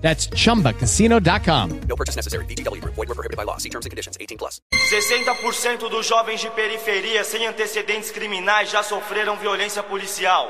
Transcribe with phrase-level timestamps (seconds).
[0.00, 1.80] That's chumbacasino.com.
[1.88, 2.44] No purchase necessary.
[2.46, 2.94] VGW Group.
[2.96, 3.58] Void were prohibited by law.
[3.58, 4.16] See terms and conditions.
[4.18, 4.60] 18 plus.
[4.72, 10.48] 60% dos jovens de periferia sem antecedentes criminais já sofreram violência policial.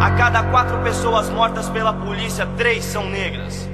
[0.00, 3.68] A cada quatro pessoas mortas pela polícia, três são negras.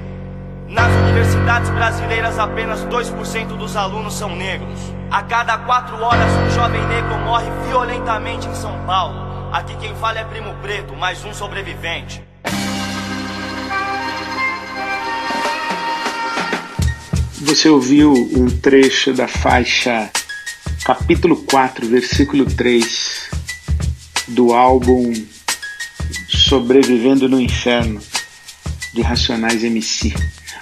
[0.67, 4.79] Nas universidades brasileiras, apenas 2% dos alunos são negros.
[5.11, 9.51] A cada quatro horas, um jovem negro morre violentamente em São Paulo.
[9.53, 12.21] Aqui quem fala é Primo Preto, mais um sobrevivente.
[17.41, 20.09] Você ouviu um trecho da faixa
[20.85, 23.29] capítulo 4, versículo 3
[24.29, 25.11] do álbum
[26.29, 27.99] Sobrevivendo no Inferno
[28.93, 30.13] de Racionais MC.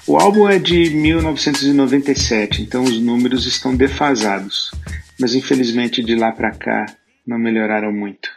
[0.08, 4.72] O álbum é de 1997, então os números estão defasados,
[5.20, 6.86] mas infelizmente de lá para cá
[7.26, 8.30] não melhoraram muito.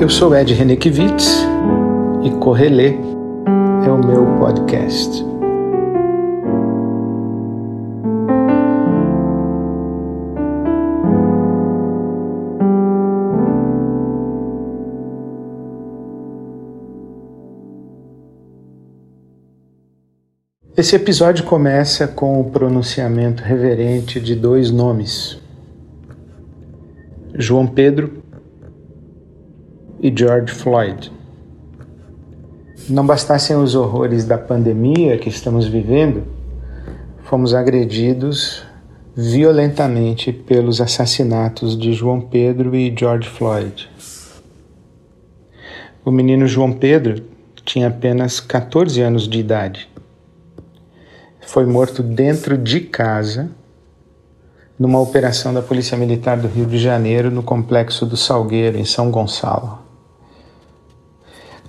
[0.00, 1.44] Eu sou Ed Renekiewicz
[2.24, 2.94] e Correlê
[3.84, 5.37] é o meu podcast.
[20.78, 25.36] Esse episódio começa com o pronunciamento reverente de dois nomes:
[27.34, 28.22] João Pedro
[30.00, 31.10] e George Floyd.
[32.88, 36.22] Não bastassem os horrores da pandemia que estamos vivendo,
[37.24, 38.62] fomos agredidos
[39.16, 43.90] violentamente pelos assassinatos de João Pedro e George Floyd.
[46.04, 47.20] O menino João Pedro
[47.64, 49.88] tinha apenas 14 anos de idade
[51.48, 53.50] foi morto dentro de casa
[54.78, 59.10] numa operação da Polícia Militar do Rio de Janeiro no complexo do Salgueiro, em São
[59.10, 59.78] Gonçalo.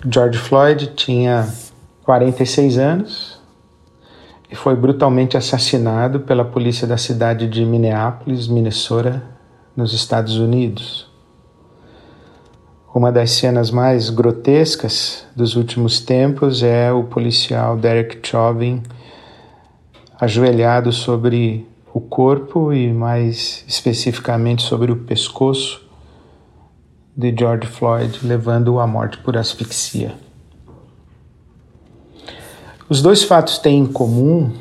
[0.05, 1.47] George Floyd tinha
[2.03, 3.41] 46 anos
[4.51, 9.23] e foi brutalmente assassinado pela polícia da cidade de Minneapolis, Minnesota,
[9.77, 11.09] nos Estados Unidos.
[12.93, 18.83] Uma das cenas mais grotescas dos últimos tempos é o policial Derek Chauvin
[20.19, 25.87] ajoelhado sobre o corpo e mais especificamente sobre o pescoço
[27.15, 30.13] de George Floyd, levando-o à morte por asfixia.
[32.89, 34.51] Os dois fatos têm em comum,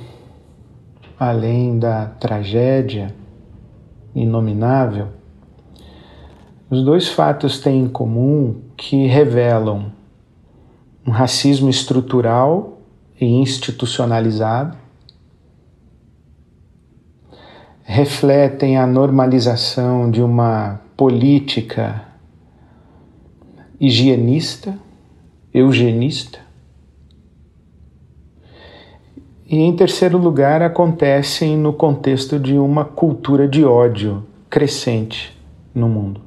[1.18, 3.12] além da tragédia
[4.14, 5.08] inominável,
[6.70, 9.90] os dois fatos têm em comum que revelam
[11.06, 12.78] um racismo estrutural
[13.18, 14.77] e institucionalizado
[17.90, 22.04] refletem a normalização de uma política
[23.80, 24.78] higienista,
[25.54, 26.38] eugenista.
[29.46, 35.34] E em terceiro lugar, acontecem no contexto de uma cultura de ódio crescente
[35.74, 36.20] no mundo.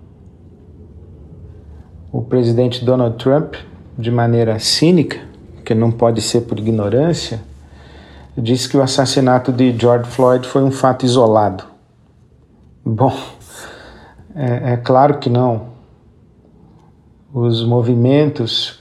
[2.11, 3.53] O presidente Donald Trump,
[3.95, 5.19] de maneira cínica,
[5.63, 7.39] que não pode ser por ignorância,
[8.37, 11.65] disse que o assassinato de George Floyd foi um fato isolado.
[12.83, 13.13] Bom,
[14.35, 15.71] é, é claro que não.
[17.33, 18.79] Os movimentos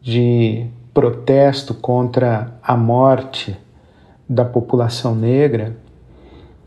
[0.00, 3.56] de protesto contra a morte
[4.28, 5.76] da população negra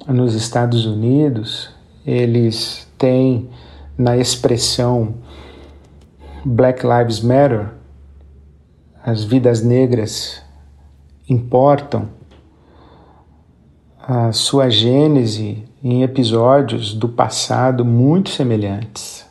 [0.07, 1.69] nos Estados Unidos,
[2.05, 3.49] eles têm
[3.97, 5.15] na expressão
[6.43, 7.69] Black Lives Matter,
[9.03, 10.41] as vidas negras
[11.29, 12.09] importam
[13.99, 19.25] a sua gênese em episódios do passado muito semelhantes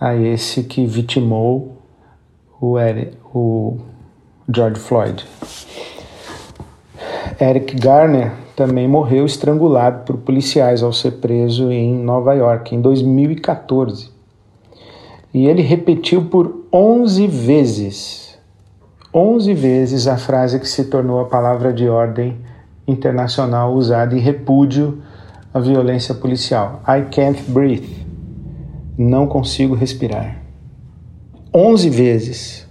[0.00, 1.82] a esse que vitimou
[2.60, 3.78] o, Eric, o
[4.52, 5.24] George Floyd.
[7.40, 14.10] Eric Garner também morreu estrangulado por policiais ao ser preso em Nova York em 2014.
[15.34, 18.25] E ele repetiu por 11 vezes
[19.18, 22.36] 11 vezes a frase que se tornou a palavra de ordem
[22.86, 25.02] internacional usada em repúdio
[25.54, 26.82] à violência policial.
[26.86, 28.04] I can't breathe.
[28.98, 30.42] Não consigo respirar.
[31.54, 32.68] 11 vezes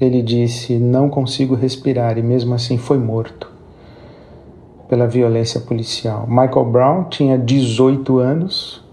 [0.00, 3.50] ele disse não consigo respirar e mesmo assim foi morto
[4.88, 6.28] pela violência policial.
[6.28, 8.84] Michael Brown tinha 18 anos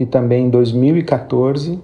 [0.00, 1.80] e também em 2014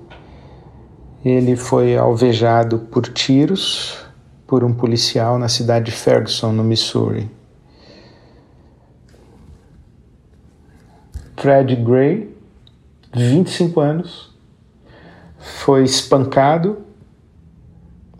[1.25, 3.99] ele foi alvejado por tiros
[4.47, 7.31] por um policial na cidade de Ferguson, no Missouri.
[11.37, 12.35] Fred Gray,
[13.15, 14.35] 25 anos,
[15.39, 16.79] foi espancado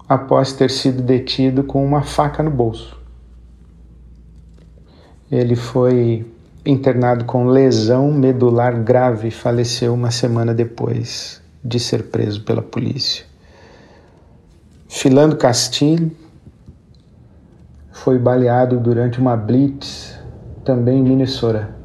[0.09, 2.99] após ter sido detido com uma faca no bolso.
[5.31, 6.27] Ele foi
[6.65, 13.25] internado com lesão medular grave e faleceu uma semana depois de ser preso pela polícia.
[14.89, 16.11] Filando Castilho
[17.93, 20.19] foi baleado durante uma blitz
[20.65, 21.81] também em Minnesota.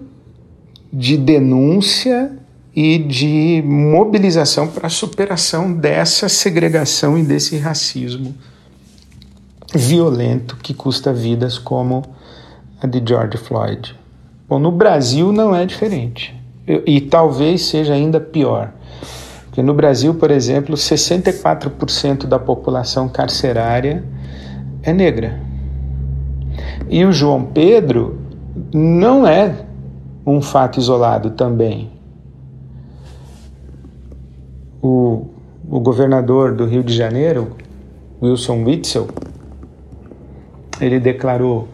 [0.92, 2.32] de denúncia
[2.74, 8.34] e de mobilização para a superação dessa segregação e desse racismo
[9.74, 12.04] violento que custa vidas como
[12.82, 13.96] a de George Floyd.
[14.48, 16.36] Bom, no Brasil não é diferente
[16.68, 18.74] e, e talvez seja ainda pior.
[19.52, 24.02] Porque no Brasil, por exemplo, 64% da população carcerária
[24.82, 25.42] é negra.
[26.90, 28.18] E o João Pedro
[28.74, 29.66] não é
[30.26, 31.92] um fato isolado também.
[34.82, 35.26] O,
[35.70, 37.52] o governador do Rio de Janeiro,
[38.24, 39.10] Wilson Witzel,
[40.80, 41.68] ele declarou: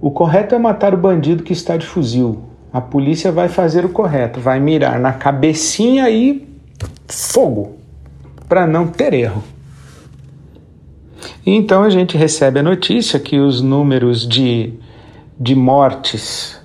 [0.00, 2.47] o correto é matar o bandido que está de fuzil.
[2.72, 6.46] A polícia vai fazer o correto, vai mirar na cabecinha e
[7.06, 7.76] fogo,
[8.48, 9.42] para não ter erro.
[11.44, 14.74] E então a gente recebe a notícia que os números de,
[15.40, 16.60] de mortes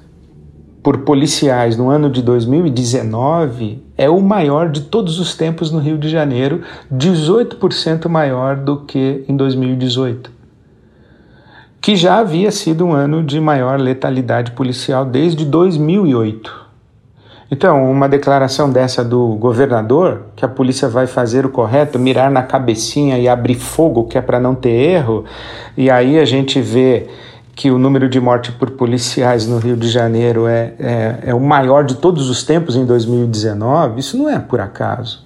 [0.83, 5.97] por policiais no ano de 2019 é o maior de todos os tempos no Rio
[5.97, 6.61] de Janeiro,
[6.93, 10.42] 18% maior do que em 2018
[11.83, 16.63] que já havia sido um ano de maior letalidade policial desde 2008.
[17.51, 22.41] Então, uma declaração dessa do governador, que a polícia vai fazer o correto, mirar na
[22.41, 25.25] cabecinha e abrir fogo, que é para não ter erro,
[25.75, 27.07] e aí a gente vê
[27.53, 31.41] que o número de mortes por policiais no Rio de Janeiro é, é, é o
[31.41, 35.21] maior de todos os tempos em 2019, isso não é por acaso.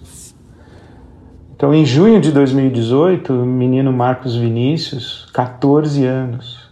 [1.58, 6.70] Então, em junho de 2018, o menino Marcos Vinícius, 14 anos,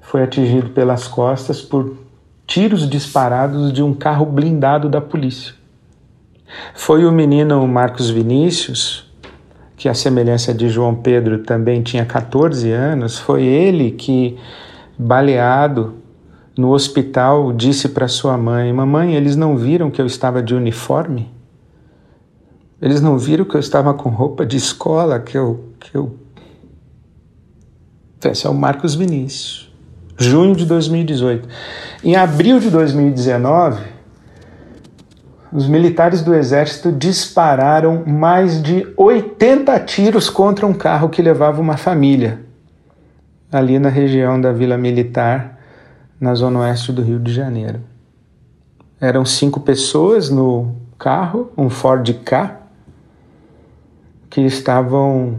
[0.00, 1.98] foi atingido pelas costas por
[2.46, 5.52] tiros disparados de um carro blindado da polícia.
[6.74, 9.04] Foi o menino Marcos Vinícius,
[9.76, 14.38] que a semelhança de João Pedro também tinha 14 anos, foi ele que,
[14.98, 15.92] baleado
[16.56, 21.35] no hospital, disse para sua mãe: Mamãe, eles não viram que eu estava de uniforme?
[22.80, 25.72] Eles não viram que eu estava com roupa de escola, que eu.
[25.80, 26.16] Que eu...
[28.24, 29.72] Esse é o Marcos Vinícius,
[30.18, 31.48] junho de 2018.
[32.02, 33.82] Em abril de 2019,
[35.52, 41.76] os militares do exército dispararam mais de 80 tiros contra um carro que levava uma
[41.76, 42.40] família,
[43.50, 45.58] ali na região da Vila Militar,
[46.20, 47.80] na zona oeste do Rio de Janeiro.
[49.00, 52.65] Eram cinco pessoas no carro, um Ford K,
[54.36, 55.38] que estavam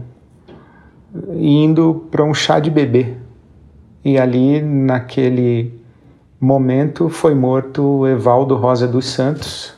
[1.36, 3.14] indo para um chá de bebê.
[4.04, 5.80] E ali, naquele
[6.40, 9.72] momento, foi morto Evaldo Rosa dos Santos,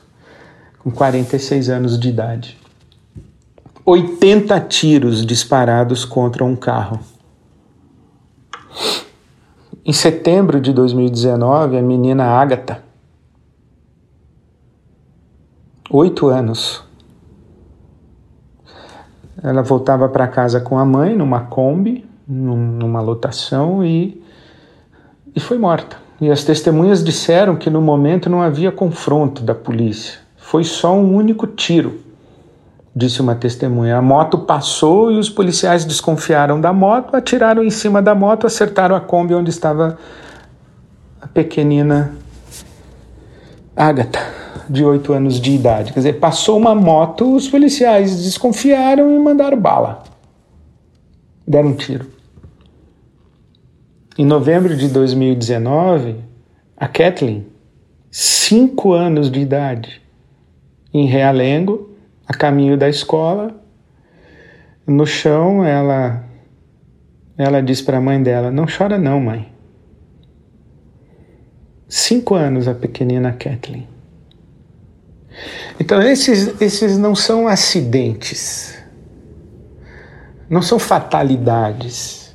[0.78, 2.58] com 46 anos de idade.
[3.84, 6.98] 80 tiros disparados contra um carro.
[9.84, 12.82] Em setembro de 2019, a menina Agatha,
[15.90, 16.88] oito anos,
[19.42, 24.22] ela voltava para casa com a mãe numa Kombi, numa lotação e,
[25.34, 25.96] e foi morta.
[26.20, 30.18] E as testemunhas disseram que no momento não havia confronto da polícia.
[30.36, 32.00] Foi só um único tiro,
[32.94, 33.96] disse uma testemunha.
[33.96, 38.94] A moto passou e os policiais desconfiaram da moto, atiraram em cima da moto, acertaram
[38.94, 39.96] a Kombi onde estava
[41.22, 42.12] a pequenina
[43.74, 45.92] Agatha de 8 anos de idade.
[45.92, 50.04] Quer dizer, passou uma moto, os policiais desconfiaram e mandaram bala.
[51.46, 52.06] Deram um tiro.
[54.16, 56.16] Em novembro de 2019,
[56.76, 57.46] a Kathleen,
[58.10, 60.00] 5 anos de idade,
[60.94, 61.90] em Realengo,
[62.26, 63.54] a caminho da escola,
[64.86, 66.24] no chão, ela
[67.36, 69.50] ela disse para a mãe dela: Não chora, não, mãe.
[71.88, 73.88] Cinco anos a pequenina Kathleen.
[75.78, 78.76] Então, esses, esses não são acidentes,
[80.48, 82.34] não são fatalidades,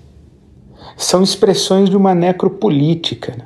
[0.98, 3.38] são expressões de uma necropolítica,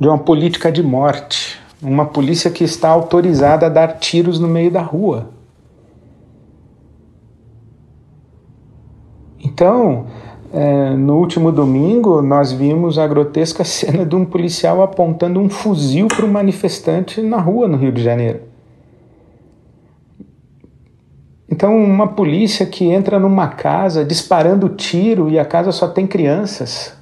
[0.00, 4.70] de uma política de morte, uma polícia que está autorizada a dar tiros no meio
[4.70, 5.30] da rua.
[9.40, 10.06] Então,
[10.52, 16.08] é, no último domingo, nós vimos a grotesca cena de um policial apontando um fuzil
[16.08, 18.40] para um manifestante na rua no Rio de Janeiro.
[21.48, 26.96] Então, uma polícia que entra numa casa disparando tiro e a casa só tem crianças.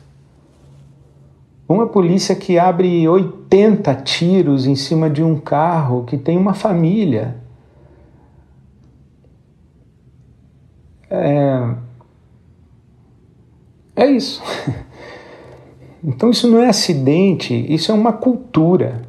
[1.69, 7.37] Uma polícia que abre 80 tiros em cima de um carro que tem uma família.
[11.09, 11.89] É
[14.00, 14.42] é isso.
[16.02, 19.02] Então isso não é acidente, isso é uma cultura.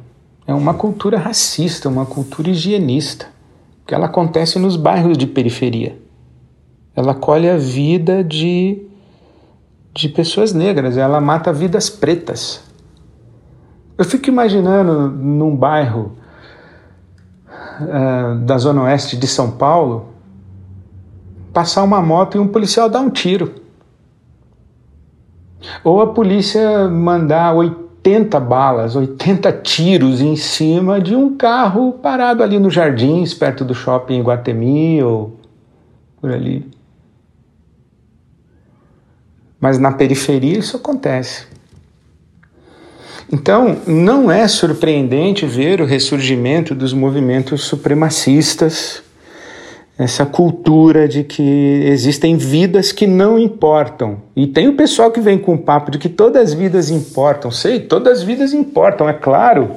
[0.46, 3.26] É uma cultura racista, uma cultura higienista,
[3.86, 5.98] que ela acontece nos bairros de periferia.
[6.94, 8.82] Ela colhe a vida de,
[9.94, 12.62] de pessoas negras, ela mata vidas pretas.
[13.96, 16.12] Eu fico imaginando num bairro
[17.80, 20.08] uh, da zona oeste de São Paulo
[21.52, 23.61] passar uma moto e um policial dar um tiro.
[25.84, 32.58] Ou a polícia mandar 80 balas, 80 tiros em cima de um carro parado ali
[32.58, 35.36] nos jardins, perto do shopping Guatemi ou
[36.20, 36.66] por ali.
[39.60, 41.46] Mas na periferia isso acontece.
[43.32, 49.02] Então, não é surpreendente ver o ressurgimento dos movimentos supremacistas
[50.02, 54.18] essa cultura de que existem vidas que não importam.
[54.34, 57.50] E tem o pessoal que vem com o papo de que todas as vidas importam.
[57.50, 59.70] Sei, todas as vidas importam, é claro.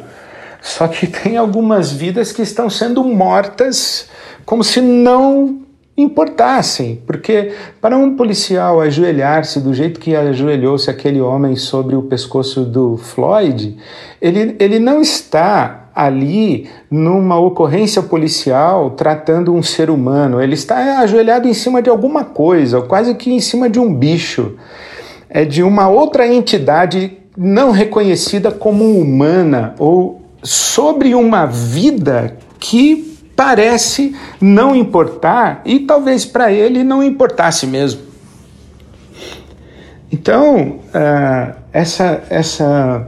[0.62, 4.10] Só que tem algumas vidas que estão sendo mortas
[4.46, 5.62] como se não
[5.98, 12.66] importassem, porque para um policial ajoelhar-se do jeito que ajoelhou-se aquele homem sobre o pescoço
[12.66, 13.78] do Floyd,
[14.22, 20.42] ele, ele não está ali numa ocorrência policial tratando um ser humano.
[20.42, 24.58] Ele está ajoelhado em cima de alguma coisa, quase que em cima de um bicho.
[25.30, 34.16] É de uma outra entidade não reconhecida como humana ou sobre uma vida que parece
[34.40, 38.02] não importar e talvez para ele não importasse mesmo.
[40.12, 43.08] Então, uh, essa, essa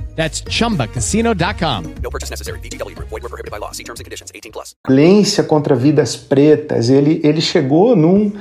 [0.15, 1.83] That's chumbacasino.com.
[2.03, 2.59] No purchase necessary.
[2.59, 3.09] VGW Group.
[3.09, 3.71] Void were prohibited by law.
[3.71, 4.31] See terms and conditions.
[4.31, 4.75] 18 plus.
[4.87, 8.31] violência contra vidas pretas, ele, ele chegou num,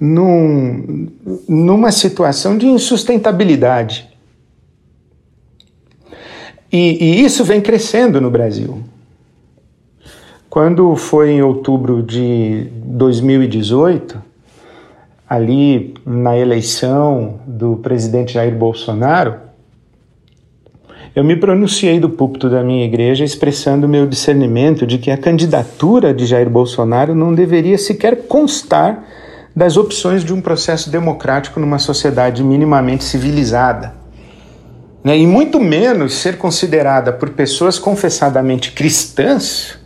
[0.00, 1.08] num,
[1.48, 4.08] numa situação de insustentabilidade.
[6.72, 8.82] E, e isso vem crescendo no Brasil.
[10.48, 14.22] Quando foi em outubro de 2018,
[15.28, 19.40] ali na eleição do presidente Jair Bolsonaro,
[21.14, 26.14] eu me pronunciei do púlpito da minha igreja expressando meu discernimento de que a candidatura
[26.14, 29.04] de Jair Bolsonaro não deveria sequer constar
[29.54, 33.94] das opções de um processo democrático numa sociedade minimamente civilizada.
[35.04, 35.18] Né?
[35.18, 39.78] E muito menos ser considerada por pessoas confessadamente cristãs,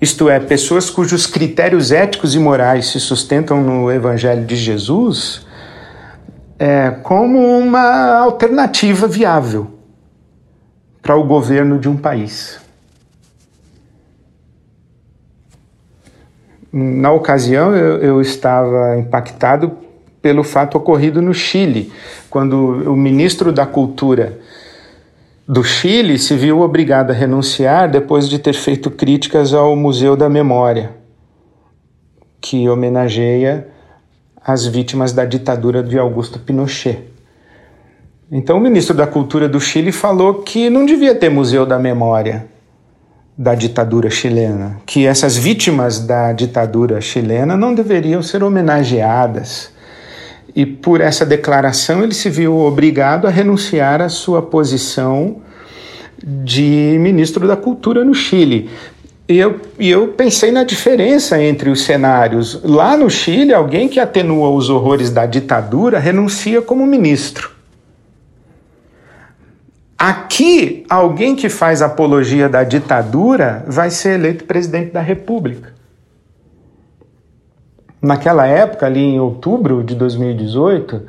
[0.00, 5.46] isto é, pessoas cujos critérios éticos e morais se sustentam no Evangelho de Jesus,
[6.58, 9.77] é, como uma alternativa viável
[11.08, 12.60] para o governo de um país.
[16.70, 19.72] Na ocasião, eu, eu, estava impactado
[20.20, 21.90] pelo fato ocorrido no Chile,
[22.28, 24.38] quando o ministro da Cultura
[25.48, 30.28] do Chile se viu obrigado a renunciar depois de ter feito críticas ao Museu da
[30.28, 30.90] Memória,
[32.38, 33.66] que homenageia
[34.44, 37.02] as vítimas da ditadura de Augusto Pinochet.
[38.30, 42.46] Então, o ministro da Cultura do Chile falou que não devia ter Museu da Memória
[43.36, 49.70] da ditadura chilena, que essas vítimas da ditadura chilena não deveriam ser homenageadas.
[50.54, 55.36] E por essa declaração, ele se viu obrigado a renunciar à sua posição
[56.22, 58.68] de ministro da Cultura no Chile.
[59.26, 62.60] E eu, e eu pensei na diferença entre os cenários.
[62.62, 67.57] Lá no Chile, alguém que atenua os horrores da ditadura renuncia como ministro.
[69.98, 75.72] Aqui, alguém que faz apologia da ditadura vai ser eleito presidente da República.
[78.00, 81.02] Naquela época, ali em outubro de 2018,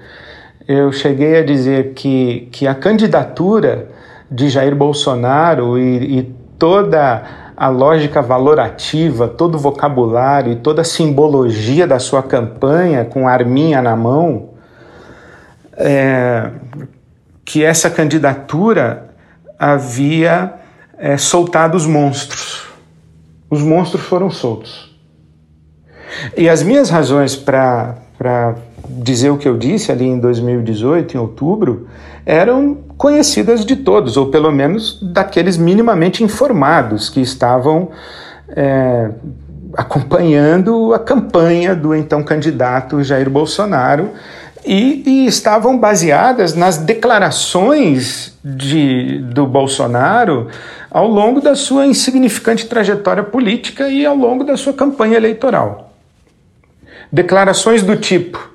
[0.67, 3.89] eu cheguei a dizer que, que a candidatura
[4.30, 10.86] de Jair Bolsonaro e, e toda a lógica valorativa, todo o vocabulário e toda a
[10.86, 14.49] simbologia da sua campanha com arminha na mão,
[15.78, 16.49] é,
[17.49, 19.09] que essa candidatura
[19.57, 20.53] havia
[20.99, 22.67] é, soltado os monstros.
[23.49, 24.95] Os monstros foram soltos.
[26.38, 27.95] E as minhas razões para
[28.88, 31.88] dizer o que eu disse ali em 2018, em outubro,
[32.23, 37.89] eram conhecidas de todos, ou pelo menos daqueles minimamente informados que estavam
[38.49, 39.09] é,
[39.75, 44.12] acompanhando a campanha do então candidato Jair Bolsonaro
[44.65, 50.47] e, e estavam baseadas nas declarações de, do Bolsonaro
[50.91, 55.93] ao longo da sua insignificante trajetória política e ao longo da sua campanha eleitoral.
[57.11, 58.49] Declarações do tipo: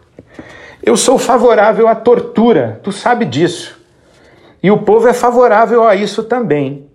[0.82, 3.80] Eu sou favorável à tortura, tu sabe disso.
[4.62, 6.86] E o povo é favorável a isso também.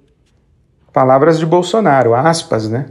[0.92, 2.88] Palavras de Bolsonaro, aspas, né?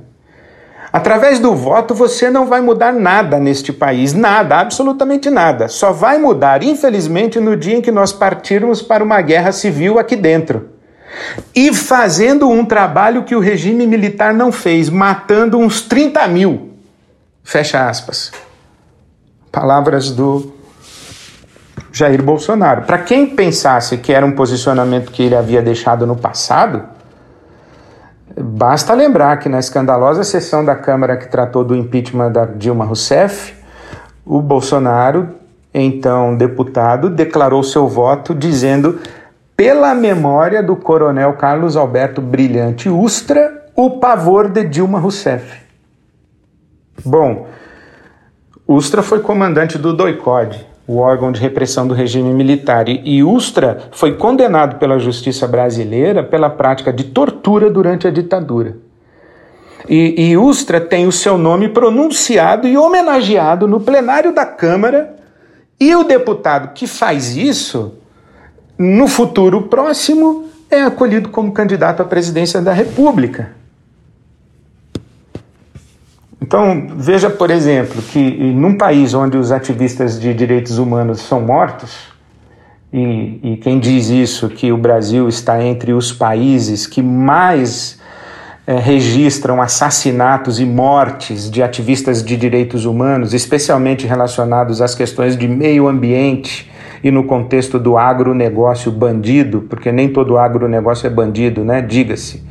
[0.92, 5.68] Através do voto você não vai mudar nada neste país, nada, absolutamente nada.
[5.68, 10.16] Só vai mudar, infelizmente, no dia em que nós partirmos para uma guerra civil aqui
[10.16, 10.70] dentro.
[11.54, 16.72] E fazendo um trabalho que o regime militar não fez, matando uns 30 mil.
[17.42, 18.32] Fecha aspas.
[19.50, 20.52] Palavras do
[21.92, 22.82] Jair Bolsonaro.
[22.82, 26.84] Para quem pensasse que era um posicionamento que ele havia deixado no passado,
[28.40, 33.52] Basta lembrar que na escandalosa sessão da Câmara que tratou do impeachment da Dilma Rousseff,
[34.24, 35.30] o Bolsonaro,
[35.74, 39.00] então deputado, declarou seu voto dizendo
[39.56, 45.60] pela memória do coronel Carlos Alberto Brilhante Ustra, o pavor de Dilma Rousseff.
[47.04, 47.48] Bom,
[48.68, 52.88] Ustra foi comandante do DOICOD, o órgão de repressão do regime militar.
[52.88, 58.74] E Ustra foi condenado pela justiça brasileira pela prática de tortura durante a ditadura.
[59.86, 65.14] E, e Ustra tem o seu nome pronunciado e homenageado no plenário da Câmara,
[65.78, 67.94] e o deputado que faz isso,
[68.76, 73.57] no futuro próximo, é acolhido como candidato à presidência da República.
[76.48, 78.20] Então, veja, por exemplo, que
[78.54, 82.08] num país onde os ativistas de direitos humanos são mortos,
[82.90, 88.00] e, e, quem diz isso, que o Brasil está entre os países que mais
[88.66, 95.46] é, registram assassinatos e mortes de ativistas de direitos humanos, especialmente relacionados às questões de
[95.46, 96.70] meio ambiente
[97.04, 101.82] e no contexto do agronegócio bandido, porque nem todo agronegócio é bandido, né?
[101.82, 102.42] Diga-se.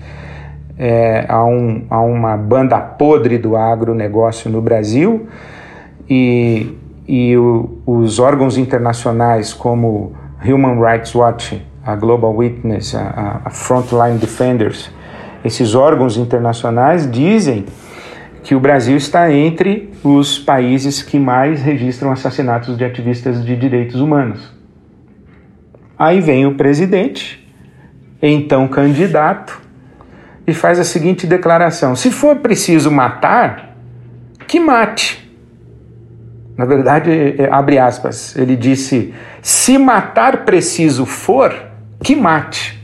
[0.78, 5.28] É, há, um, há uma banda podre do agronegócio no Brasil
[6.08, 10.14] e, e o, os órgãos internacionais como
[10.46, 14.92] Human Rights Watch, a Global Witness, a, a Frontline Defenders,
[15.44, 17.66] esses órgãos internacionais dizem
[18.44, 24.00] que o Brasil está entre os países que mais registram assassinatos de ativistas de direitos
[24.00, 24.54] humanos.
[26.00, 27.46] Aí vem o presidente,
[28.22, 29.60] então candidato,
[30.48, 33.76] e faz a seguinte declaração: se for preciso matar,
[34.48, 35.28] que mate.
[36.58, 41.54] Na verdade, é, abre aspas, ele disse: se matar preciso for,
[42.02, 42.82] que mate.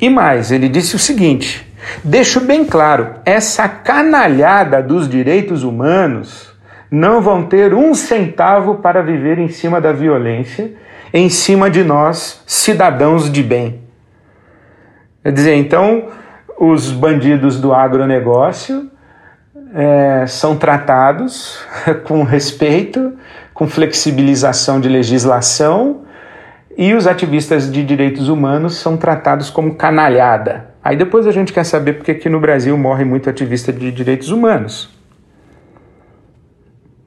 [0.00, 1.70] E mais, ele disse o seguinte:
[2.02, 6.52] deixo bem claro, essa canalhada dos direitos humanos
[6.90, 10.72] não vão ter um centavo para viver em cima da violência,
[11.12, 13.82] em cima de nós, cidadãos de bem.
[15.22, 16.08] Quer dizer, então,
[16.58, 18.90] os bandidos do agronegócio
[19.74, 21.58] é, são tratados
[22.06, 23.14] com respeito,
[23.52, 26.02] com flexibilização de legislação,
[26.76, 30.70] e os ativistas de direitos humanos são tratados como canalhada.
[30.82, 34.30] Aí depois a gente quer saber porque aqui no Brasil morre muito ativista de direitos
[34.30, 34.92] humanos.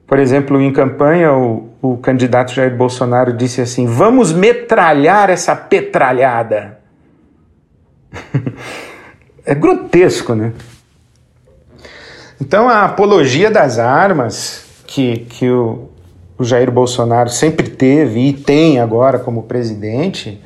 [0.06, 6.78] Por exemplo, em campanha, o, o candidato Jair Bolsonaro disse assim: vamos metralhar essa petralhada.
[9.48, 10.52] é grotesco, né?
[12.38, 15.88] Então, a apologia das armas que, que o,
[16.36, 20.38] o Jair Bolsonaro sempre teve e tem agora como presidente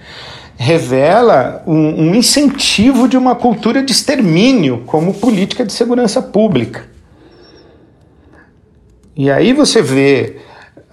[0.57, 6.85] revela um, um, incentivo de uma cultura de extermínio como política de segurança pública.
[9.17, 10.37] E aí você vê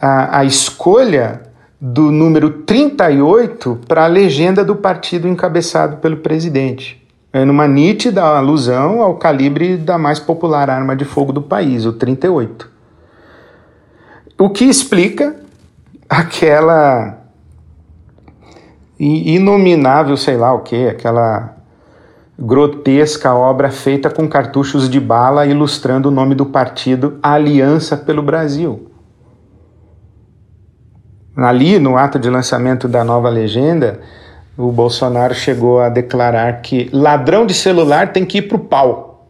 [0.01, 1.43] a, a escolha
[1.79, 6.98] do número 38 para a legenda do partido encabeçado pelo presidente
[7.33, 12.69] numa nítida alusão ao calibre da mais popular arma de fogo do país, o 38.
[14.37, 15.35] O que explica
[16.09, 17.17] aquela
[18.99, 21.55] inominável, sei lá o que, aquela
[22.37, 28.89] grotesca obra feita com cartuchos de bala ilustrando o nome do partido Aliança pelo Brasil.
[31.35, 33.99] Ali, no ato de lançamento da nova legenda,
[34.59, 39.29] o Bolsonaro chegou a declarar que ladrão de celular tem que ir para o pau.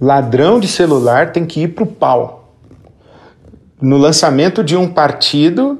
[0.00, 2.54] Ladrão de celular tem que ir para o pau.
[3.78, 5.78] No lançamento de um partido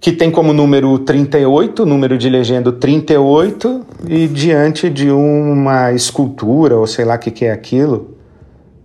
[0.00, 6.88] que tem como número 38, número de legenda 38, e diante de uma escultura, ou
[6.88, 8.16] sei lá o que, que é aquilo,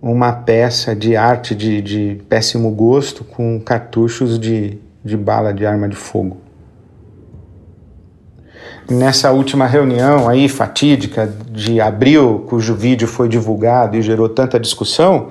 [0.00, 5.88] uma peça de arte de, de péssimo gosto com cartuchos de, de bala de arma
[5.88, 6.42] de fogo
[8.92, 15.30] nessa última reunião aí fatídica de abril, cujo vídeo foi divulgado e gerou tanta discussão,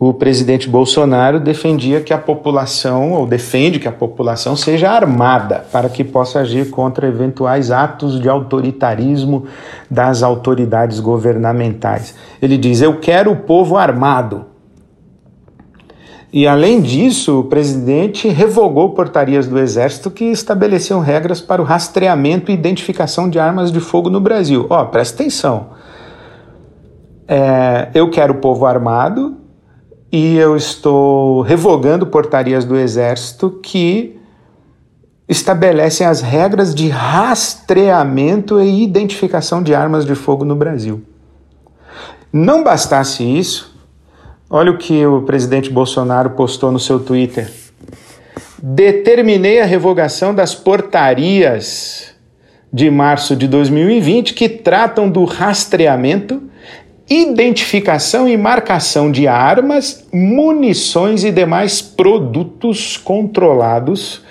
[0.00, 5.88] o presidente Bolsonaro defendia que a população, ou defende que a população seja armada para
[5.88, 9.46] que possa agir contra eventuais atos de autoritarismo
[9.90, 12.14] das autoridades governamentais.
[12.40, 14.46] Ele diz: Eu quero o povo armado.
[16.30, 22.50] E além disso, o presidente revogou portarias do Exército que estabeleciam regras para o rastreamento
[22.50, 24.66] e identificação de armas de fogo no Brasil.
[24.68, 25.70] Ó, oh, presta atenção.
[27.26, 29.36] É, eu quero o povo armado
[30.12, 34.18] e eu estou revogando portarias do Exército que
[35.26, 41.02] estabelecem as regras de rastreamento e identificação de armas de fogo no Brasil.
[42.30, 43.77] Não bastasse isso,
[44.50, 47.50] Olha o que o presidente Bolsonaro postou no seu Twitter.
[48.62, 52.14] Determinei a revogação das portarias
[52.72, 56.42] de março de 2020 que tratam do rastreamento,
[57.10, 64.22] identificação e marcação de armas, munições e demais produtos controlados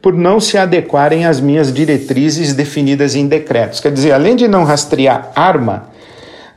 [0.00, 3.80] por não se adequarem às minhas diretrizes definidas em decretos.
[3.80, 5.93] Quer dizer, além de não rastrear arma,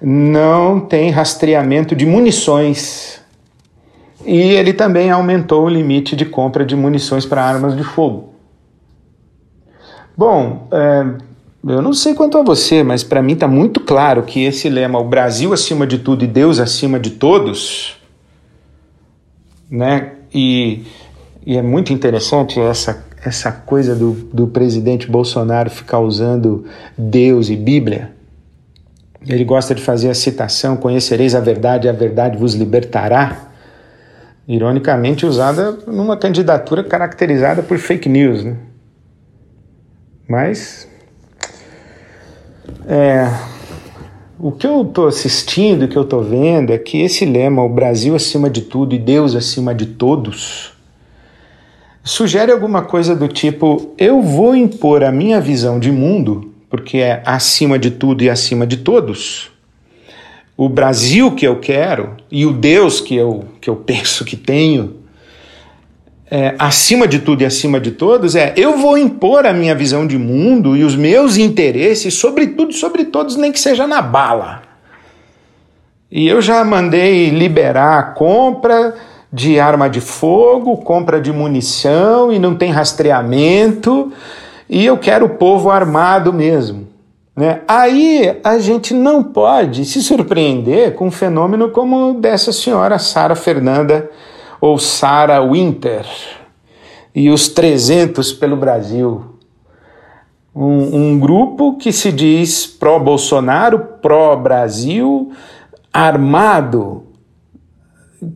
[0.01, 3.21] não tem rastreamento de munições.
[4.25, 8.33] E ele também aumentou o limite de compra de munições para armas de fogo.
[10.15, 11.05] Bom, é,
[11.67, 14.99] eu não sei quanto a você, mas para mim está muito claro que esse lema,
[14.99, 17.97] o Brasil acima de tudo e Deus acima de todos,
[19.69, 20.13] né?
[20.33, 20.83] E,
[21.45, 26.65] e é muito interessante essa, essa coisa do, do presidente Bolsonaro ficar usando
[26.97, 28.16] Deus e Bíblia.
[29.27, 33.45] Ele gosta de fazer a citação: Conhecereis a verdade, a verdade vos libertará.
[34.47, 38.43] Ironicamente usada numa candidatura caracterizada por fake news.
[38.43, 38.55] Né?
[40.27, 40.87] Mas.
[42.87, 43.29] É,
[44.39, 47.69] o que eu estou assistindo, o que eu estou vendo é que esse lema, o
[47.69, 50.73] Brasil acima de tudo e Deus acima de todos,
[52.03, 57.21] sugere alguma coisa do tipo: eu vou impor a minha visão de mundo, porque é
[57.25, 59.51] acima de tudo e acima de todos.
[60.56, 64.97] O Brasil que eu quero e o Deus que eu, que eu penso que tenho,
[66.30, 70.06] é, acima de tudo e acima de todos, é eu vou impor a minha visão
[70.06, 74.01] de mundo e os meus interesses sobre tudo e sobre todos, nem que seja na
[74.01, 74.63] bala.
[76.12, 78.95] E eu já mandei liberar a compra
[79.32, 84.12] de arma de fogo, compra de munição e não tem rastreamento,
[84.69, 86.88] e eu quero o povo armado mesmo.
[87.36, 87.62] Né?
[87.67, 94.10] Aí a gente não pode se surpreender com um fenômeno como dessa senhora Sara Fernanda
[94.60, 96.03] ou Sarah Winter
[97.13, 99.38] e os 300 pelo Brasil.
[100.56, 105.32] Um, um grupo que se diz pró-Bolsonaro, pró-Brasil,
[105.93, 107.03] armado,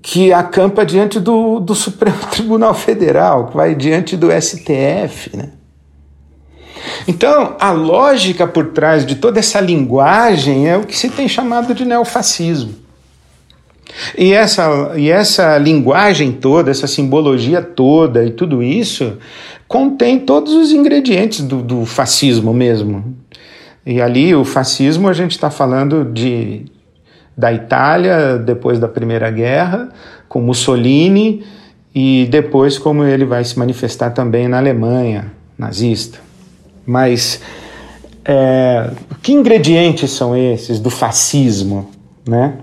[0.02, 5.36] que acampa diante do, do Supremo Tribunal Federal, que vai diante do STF.
[5.36, 5.50] Né?
[7.08, 11.74] Então, a lógica por trás de toda essa linguagem é o que se tem chamado
[11.74, 12.74] de neofascismo.
[14.18, 19.18] E essa, e essa linguagem toda, essa simbologia toda e tudo isso
[19.68, 23.16] contém todos os ingredientes do, do fascismo mesmo.
[23.86, 26.66] E ali o fascismo a gente está falando de
[27.38, 29.90] da Itália depois da Primeira Guerra,
[30.28, 31.44] com Mussolini
[31.96, 36.20] e depois como ele vai se manifestar também na Alemanha nazista.
[36.92, 37.42] Mas
[38.26, 38.92] é,
[39.24, 41.90] que ingredientes são esses do fascismo,
[42.28, 42.56] né?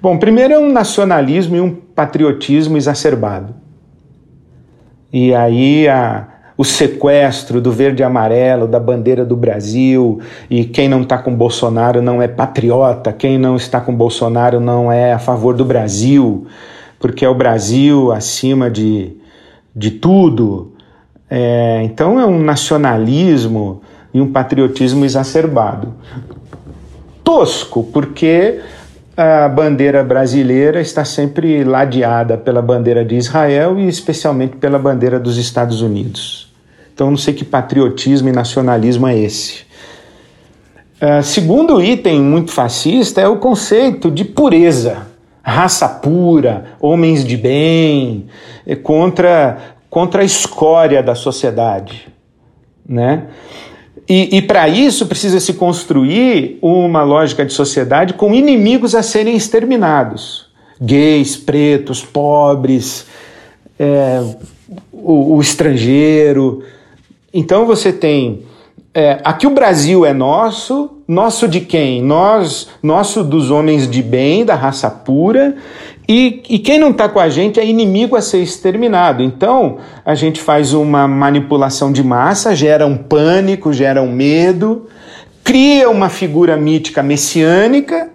[0.00, 3.56] Bom, primeiro é um nacionalismo e um patriotismo exacerbado.
[5.12, 10.88] E aí a, o sequestro do verde e amarelo, da bandeira do Brasil, e quem
[10.88, 15.18] não está com Bolsonaro não é patriota, quem não está com Bolsonaro não é a
[15.18, 16.46] favor do Brasil,
[17.00, 19.16] porque é o Brasil acima de,
[19.74, 20.73] de tudo.
[21.36, 25.92] É, então é um nacionalismo e um patriotismo exacerbado.
[27.24, 28.60] Tosco, porque
[29.16, 35.36] a bandeira brasileira está sempre ladeada pela bandeira de Israel e especialmente pela bandeira dos
[35.36, 36.54] Estados Unidos.
[36.94, 39.64] Então, não sei que patriotismo e nacionalismo é esse.
[41.02, 44.98] Uh, segundo item muito fascista é o conceito de pureza,
[45.42, 48.26] raça pura, homens de bem,
[48.64, 52.08] é contra, contra a escória da sociedade.
[52.84, 53.28] Né?
[54.08, 59.36] E, e para isso precisa se construir uma lógica de sociedade com inimigos a serem
[59.36, 60.48] exterminados:
[60.80, 63.06] gays, pretos, pobres,
[63.78, 64.20] é,
[64.90, 66.64] o, o, estrangeiro.
[67.32, 68.42] Então você tem.
[68.96, 72.00] É, aqui o Brasil é nosso, nosso de quem?
[72.00, 75.56] Nós, nosso dos homens de bem, da raça pura,
[76.08, 79.20] e, e quem não está com a gente é inimigo a ser exterminado.
[79.20, 84.86] Então, a gente faz uma manipulação de massa, gera um pânico, gera um medo,
[85.42, 88.10] cria uma figura mítica messiânica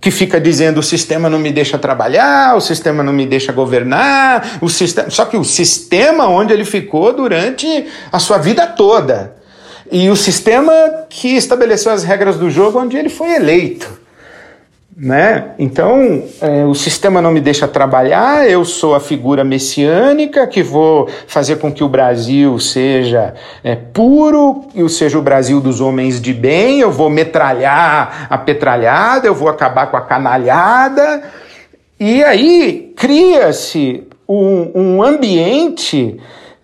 [0.00, 4.58] que fica dizendo o sistema não me deixa trabalhar, o sistema não me deixa governar,
[4.62, 9.39] o sistema, só que o sistema onde ele ficou durante a sua vida toda.
[9.90, 10.72] E o sistema
[11.08, 14.00] que estabeleceu as regras do jogo onde ele foi eleito.
[14.96, 15.52] Né?
[15.58, 21.08] Então, é, o sistema não me deixa trabalhar, eu sou a figura messiânica que vou
[21.26, 23.32] fazer com que o Brasil seja
[23.64, 29.26] é, puro, e seja o Brasil dos homens de bem, eu vou metralhar a petralhada,
[29.26, 31.22] eu vou acabar com a canalhada,
[31.98, 36.20] e aí cria-se um, um ambiente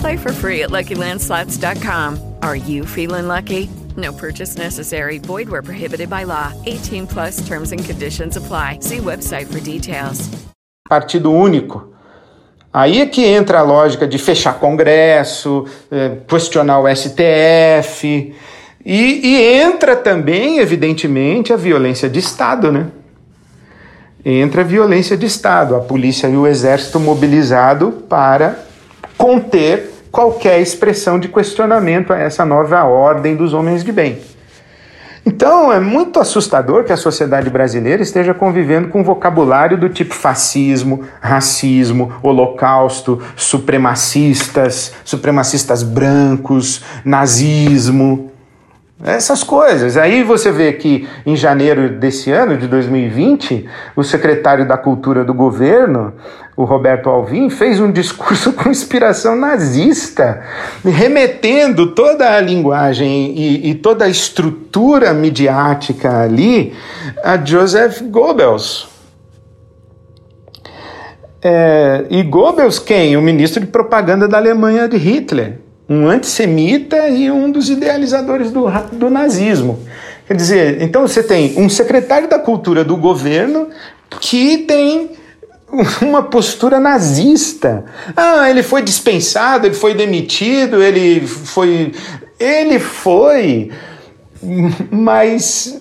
[0.00, 2.34] Play for free at LuckyLandSlots.com.
[2.42, 3.68] Are you feeling lucky?
[3.96, 5.18] No purchase necessary.
[5.18, 6.52] Void where prohibited by law.
[6.66, 8.80] 18 plus terms and conditions apply.
[8.80, 10.28] See website for details.
[10.88, 11.92] Partido único.
[12.72, 18.34] Aí é que entra a lógica de fechar Congresso, eh, questionar o STF.
[18.84, 22.88] E, e entra também, evidentemente, a violência de Estado, né?
[24.24, 28.65] Entra a violência de Estado, a polícia e o exército mobilizado para
[29.16, 34.18] conter qualquer expressão de questionamento a essa nova ordem dos homens de bem.
[35.28, 40.14] Então, é muito assustador que a sociedade brasileira esteja convivendo com um vocabulário do tipo
[40.14, 48.30] fascismo, racismo, holocausto, supremacistas, supremacistas brancos, nazismo.
[49.04, 49.98] Essas coisas.
[49.98, 55.34] Aí você vê que em janeiro desse ano, de 2020, o secretário da Cultura do
[55.34, 56.14] governo,
[56.56, 60.42] o Roberto Alvim, fez um discurso com inspiração nazista,
[60.82, 66.72] remetendo toda a linguagem e, e toda a estrutura midiática ali
[67.22, 68.88] a Joseph Goebbels.
[71.42, 73.14] É, e Goebbels quem?
[73.14, 78.66] O ministro de propaganda da Alemanha de Hitler um antissemita e um dos idealizadores do,
[78.92, 79.78] do nazismo.
[80.26, 83.68] Quer dizer, então você tem um secretário da cultura do governo
[84.20, 85.10] que tem
[86.02, 87.84] uma postura nazista.
[88.16, 91.92] Ah, ele foi dispensado, ele foi demitido, ele foi.
[92.38, 93.70] Ele foi.
[94.90, 95.80] Mas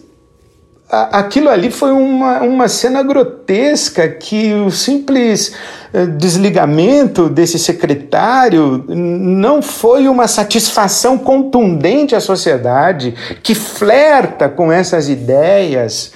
[0.89, 5.53] aquilo ali foi uma, uma cena grotesca que o simples
[5.91, 15.09] eh, desligamento desse secretário não foi uma satisfação contundente à sociedade que flerta com essas
[15.09, 16.11] ideias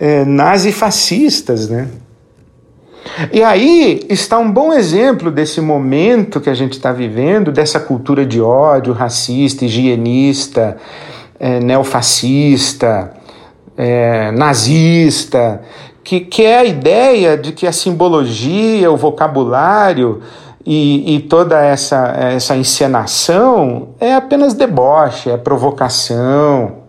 [0.00, 1.88] eh, nazifascistas, né?
[3.30, 8.24] E aí está um bom exemplo desse momento que a gente está vivendo, dessa cultura
[8.24, 10.78] de ódio racista, higienista,
[11.38, 13.12] eh, neofascista,
[13.76, 15.60] é, nazista,
[16.02, 20.20] que, que é a ideia de que a simbologia, o vocabulário
[20.64, 26.83] e, e toda essa, essa encenação é apenas deboche, é provocação.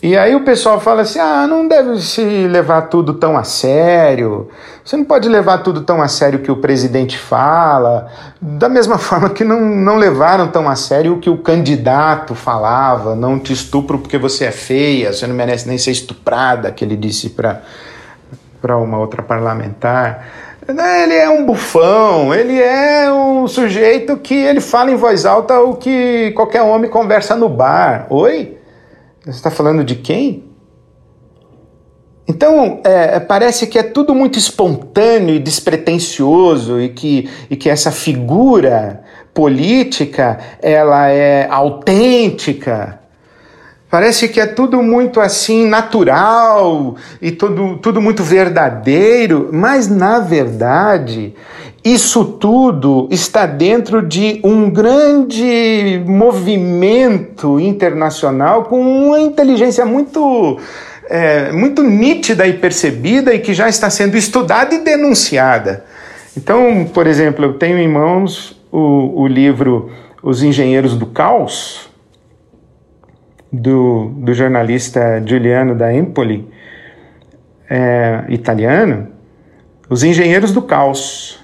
[0.00, 4.48] E aí o pessoal fala assim: ah, não deve se levar tudo tão a sério.
[4.84, 8.08] Você não pode levar tudo tão a sério que o presidente fala,
[8.40, 13.16] da mesma forma que não, não levaram tão a sério o que o candidato falava.
[13.16, 16.96] Não te estupro porque você é feia, você não merece nem ser estuprada, que ele
[16.96, 20.28] disse para uma outra parlamentar.
[20.68, 25.74] Ele é um bufão, ele é um sujeito que ele fala em voz alta o
[25.74, 28.06] que qualquer homem conversa no bar.
[28.10, 28.57] Oi?
[29.28, 30.42] Você está falando de quem?
[32.26, 37.68] Então, é, é, parece que é tudo muito espontâneo e despretensioso e que, e que
[37.68, 39.02] essa figura
[39.34, 43.00] política ela é autêntica.
[43.90, 51.34] Parece que é tudo muito assim natural e tudo, tudo muito verdadeiro, mas na verdade
[51.92, 60.58] isso tudo está dentro de um grande movimento internacional com uma inteligência muito,
[61.08, 65.84] é, muito nítida e percebida e que já está sendo estudada e denunciada.
[66.36, 69.90] Então, por exemplo, eu tenho em mãos o, o livro
[70.22, 71.88] Os Engenheiros do Caos,
[73.52, 76.48] do, do jornalista Giuliano da Empoli,
[77.70, 79.08] é, italiano,
[79.88, 81.37] Os Engenheiros do Caos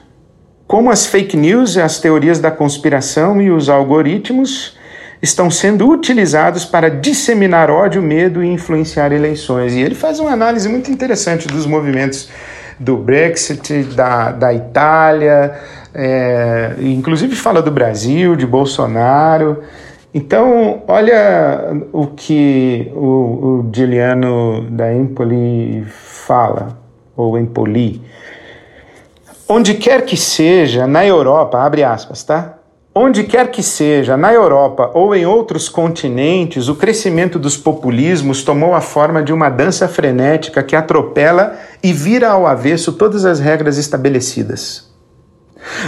[0.66, 4.76] como as fake news, as teorias da conspiração e os algoritmos
[5.20, 9.74] estão sendo utilizados para disseminar ódio, medo e influenciar eleições.
[9.74, 12.28] E ele faz uma análise muito interessante dos movimentos
[12.78, 15.54] do Brexit, da, da Itália,
[15.94, 19.62] é, inclusive fala do Brasil, de Bolsonaro.
[20.12, 26.78] Então, olha o que o, o Giuliano da Empoli fala,
[27.16, 28.00] ou Empoli.
[29.46, 32.54] Onde quer que seja, na Europa, abre aspas, tá?
[32.94, 38.74] Onde quer que seja, na Europa ou em outros continentes, o crescimento dos populismos tomou
[38.74, 43.76] a forma de uma dança frenética que atropela e vira ao avesso todas as regras
[43.76, 44.90] estabelecidas.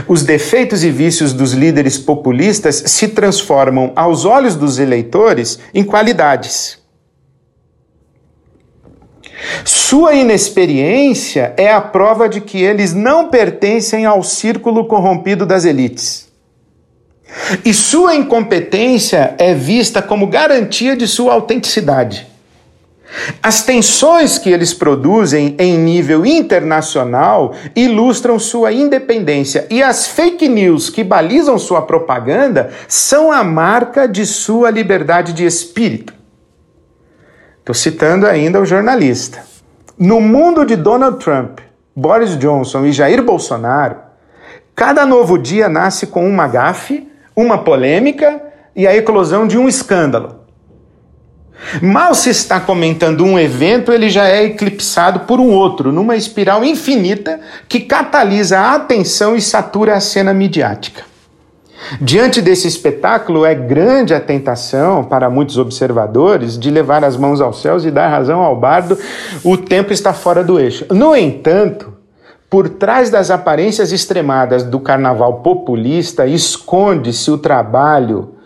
[0.07, 6.79] Os defeitos e vícios dos líderes populistas se transformam, aos olhos dos eleitores, em qualidades.
[9.65, 16.27] Sua inexperiência é a prova de que eles não pertencem ao círculo corrompido das elites.
[17.65, 22.27] E sua incompetência é vista como garantia de sua autenticidade.
[23.43, 30.91] As tensões que eles produzem em nível internacional ilustram sua independência e as fake news
[30.91, 36.16] que balizam sua propaganda são a marca de sua liberdade de espírito.
[37.67, 39.43] Estou citando ainda o jornalista.
[39.99, 41.59] No mundo de Donald Trump,
[41.97, 43.97] Boris Johnson e Jair Bolsonaro,
[44.73, 48.41] cada novo dia nasce com uma gafe, uma polêmica
[48.77, 50.43] e a eclosão de um escândalo.
[51.83, 56.65] Mal se está comentando um evento, ele já é eclipsado por um outro, numa espiral
[56.65, 61.03] infinita que catalisa a atenção e satura a cena midiática.
[62.01, 67.61] Diante desse espetáculo, é grande a tentação para muitos observadores de levar as mãos aos
[67.61, 68.99] céus e dar razão ao bardo,
[69.45, 70.87] o tempo está fora do eixo.
[70.91, 71.93] No entanto,
[72.49, 78.37] por trás das aparências extremadas do carnaval populista, esconde-se o trabalho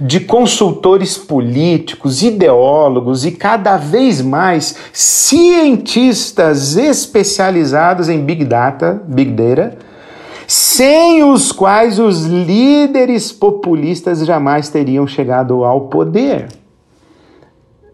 [0.00, 9.78] de consultores políticos, ideólogos e cada vez mais cientistas especializados em Big Data, Big Data,
[10.50, 16.48] sem os quais os líderes populistas jamais teriam chegado ao poder.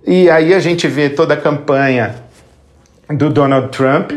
[0.07, 2.15] E aí a gente vê toda a campanha
[3.11, 4.13] do Donald Trump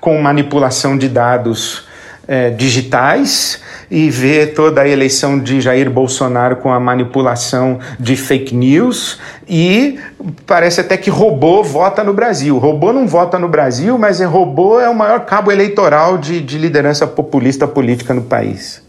[0.00, 1.86] com manipulação de dados
[2.28, 3.60] é, digitais
[3.90, 9.18] e ver toda a eleição de Jair Bolsonaro com a manipulação de fake news
[9.48, 9.98] e
[10.46, 12.58] parece até que robô vota no Brasil.
[12.58, 16.58] Robô não vota no Brasil, mas é robô é o maior cabo eleitoral de, de
[16.58, 18.86] liderança populista política no país.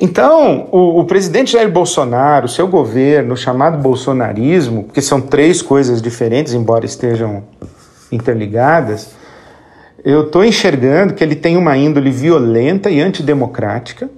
[0.00, 6.52] Então, o, o, presidente Jair Bolsonaro, seu governo, chamado bolsonarismo, que são três coisas diferentes,
[6.52, 7.42] embora estejam
[8.12, 9.08] interligadas,
[10.04, 14.10] eu estou enxergando que ele tem uma índole violenta e antidemocrática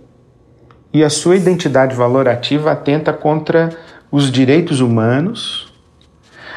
[0.93, 3.71] e a sua identidade valorativa atenta contra
[4.11, 5.73] os direitos humanos.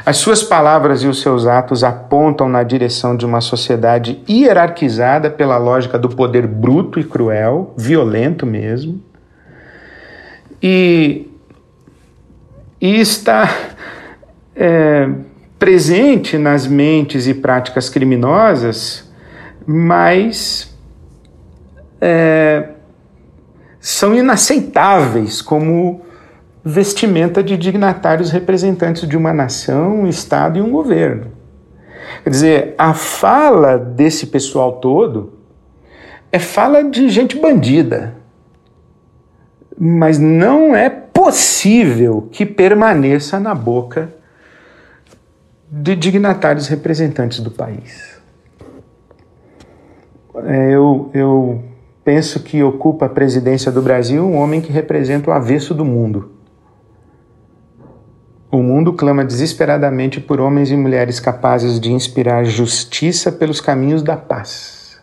[0.05, 5.57] As suas palavras e os seus atos apontam na direção de uma sociedade hierarquizada pela
[5.57, 8.99] lógica do poder bruto e cruel, violento mesmo.
[10.63, 11.29] E,
[12.79, 13.49] e está
[14.55, 15.07] é,
[15.59, 19.10] presente nas mentes e práticas criminosas
[19.65, 20.75] mas
[21.99, 22.69] é,
[23.79, 26.01] são inaceitáveis como
[26.63, 31.31] vestimenta de dignatários representantes de uma nação, um Estado e um governo.
[32.23, 35.33] Quer dizer, a fala desse pessoal todo
[36.31, 38.15] é fala de gente bandida.
[39.77, 44.13] Mas não é possível que permaneça na boca
[45.69, 48.10] de dignatários representantes do país.
[50.35, 51.63] É, eu, eu
[52.03, 56.31] penso que ocupa a presidência do Brasil um homem que representa o avesso do mundo.
[58.51, 64.17] O mundo clama desesperadamente por homens e mulheres capazes de inspirar justiça pelos caminhos da
[64.17, 64.99] paz.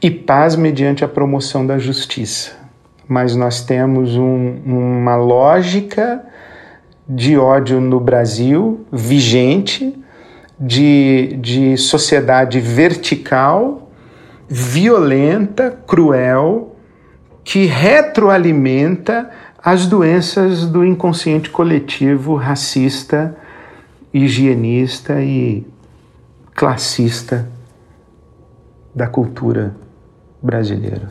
[0.00, 2.52] E paz mediante a promoção da justiça.
[3.06, 6.24] Mas nós temos um, uma lógica
[7.06, 9.94] de ódio no Brasil vigente,
[10.58, 13.91] de, de sociedade vertical
[14.54, 16.76] violenta, cruel,
[17.42, 23.34] que retroalimenta as doenças do inconsciente coletivo racista,
[24.12, 25.66] higienista e
[26.54, 27.48] classista
[28.94, 29.74] da cultura
[30.42, 31.08] brasileira.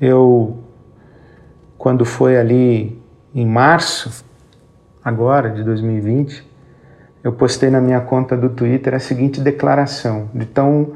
[0.00, 0.58] Eu,
[1.78, 3.00] quando foi ali
[3.32, 4.24] em março,
[5.04, 6.50] agora de 2020,
[7.24, 10.92] eu postei na minha conta do Twitter a seguinte declaração, de tão,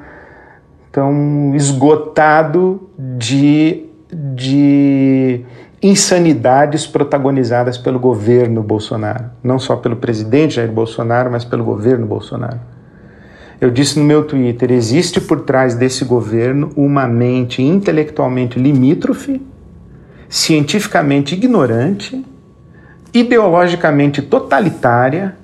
[0.90, 5.44] tão esgotado de, de
[5.80, 9.26] insanidades protagonizadas pelo governo Bolsonaro.
[9.42, 12.58] Não só pelo presidente Jair Bolsonaro, mas pelo governo Bolsonaro.
[13.60, 19.40] Eu disse no meu Twitter: existe por trás desse governo uma mente intelectualmente limítrofe,
[20.28, 22.22] cientificamente ignorante,
[23.14, 25.36] ideologicamente totalitária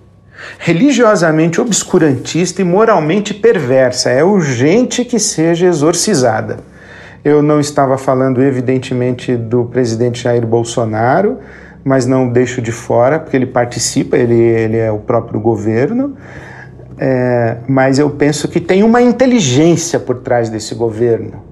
[0.59, 4.11] religiosamente obscurantista e moralmente perversa.
[4.11, 6.59] É urgente que seja exorcizada.
[7.25, 11.39] Eu não estava falando, evidentemente, do presidente Jair Bolsonaro,
[11.85, 16.17] mas não deixo de fora, porque ele participa, ele, ele é o próprio governo.
[16.99, 21.43] É, mas eu penso que tem uma inteligência por trás desse governo.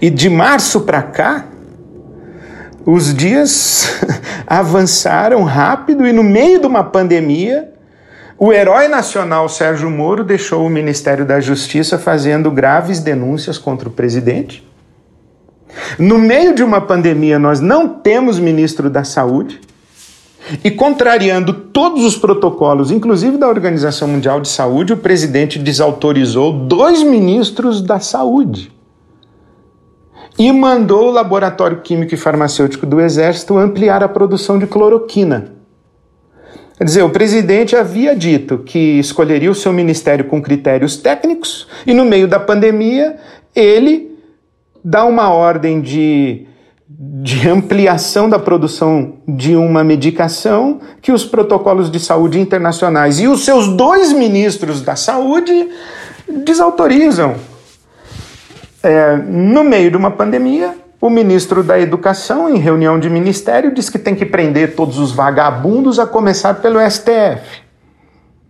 [0.00, 1.46] E de março para cá,
[2.86, 4.00] os dias
[4.46, 7.72] avançaram rápido e no meio de uma pandemia,
[8.38, 13.92] o herói nacional Sérgio Moro deixou o Ministério da Justiça fazendo graves denúncias contra o
[13.92, 14.66] presidente.
[15.98, 19.60] No meio de uma pandemia, nós não temos ministro da Saúde.
[20.62, 27.02] E contrariando todos os protocolos, inclusive da Organização Mundial de Saúde, o presidente desautorizou dois
[27.02, 28.70] ministros da Saúde
[30.38, 35.52] e mandou o Laboratório Químico e Farmacêutico do Exército ampliar a produção de cloroquina.
[36.76, 41.94] Quer dizer, o presidente havia dito que escolheria o seu ministério com critérios técnicos e,
[41.94, 43.16] no meio da pandemia,
[43.54, 44.18] ele
[44.84, 46.48] dá uma ordem de,
[46.88, 53.44] de ampliação da produção de uma medicação que os protocolos de saúde internacionais e os
[53.44, 55.68] seus dois ministros da saúde
[56.44, 57.36] desautorizam.
[58.84, 63.88] É, no meio de uma pandemia, o ministro da Educação, em reunião de ministério, diz
[63.88, 67.62] que tem que prender todos os vagabundos, a começar pelo STF.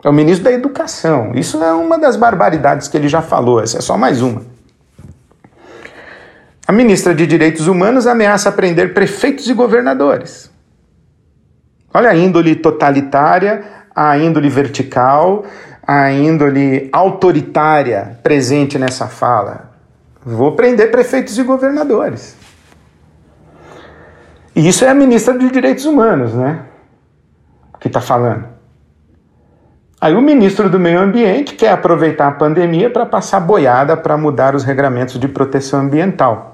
[0.03, 1.31] É o ministro da Educação.
[1.37, 4.43] Isso é uma das barbaridades que ele já falou, essa é só mais uma.
[6.67, 10.51] A ministra de Direitos Humanos ameaça prender prefeitos e governadores.
[11.93, 13.63] Olha a índole totalitária,
[13.95, 15.45] a índole vertical,
[15.87, 19.74] a índole autoritária presente nessa fala.
[20.25, 22.37] Vou prender prefeitos e governadores.
[24.57, 26.63] E isso é a ministra de Direitos Humanos, né?
[27.81, 28.47] Que está falando.
[30.01, 34.55] Aí o ministro do Meio Ambiente quer aproveitar a pandemia para passar boiada para mudar
[34.55, 36.53] os regramentos de proteção ambiental.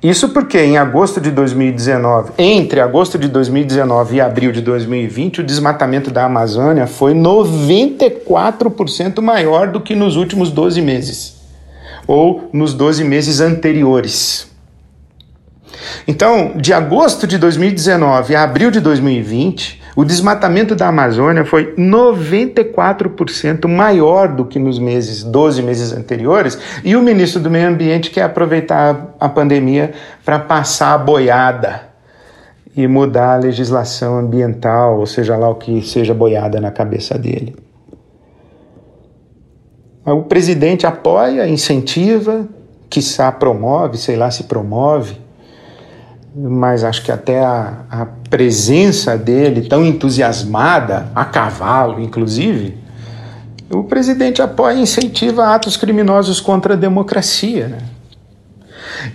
[0.00, 5.44] Isso porque em agosto de 2019, entre agosto de 2019 e abril de 2020, o
[5.44, 11.37] desmatamento da Amazônia foi 94% maior do que nos últimos 12 meses,
[12.08, 14.48] ou nos 12 meses anteriores.
[16.06, 23.68] Então, de agosto de 2019 a abril de 2020, o desmatamento da Amazônia foi 94%
[23.68, 28.22] maior do que nos meses, 12 meses anteriores, e o ministro do Meio Ambiente quer
[28.22, 29.92] aproveitar a pandemia
[30.24, 31.82] para passar a boiada
[32.76, 37.67] e mudar a legislação ambiental, ou seja lá o que seja boiada na cabeça dele.
[40.12, 42.46] O presidente apoia, incentiva,
[42.88, 45.16] quiçá promove, sei lá se promove,
[46.34, 52.76] mas acho que até a, a, presença dele, tão entusiasmada, a cavalo, inclusive,
[53.70, 57.68] o presidente apoia e incentiva atos criminosos contra a democracia.
[57.68, 57.78] Né?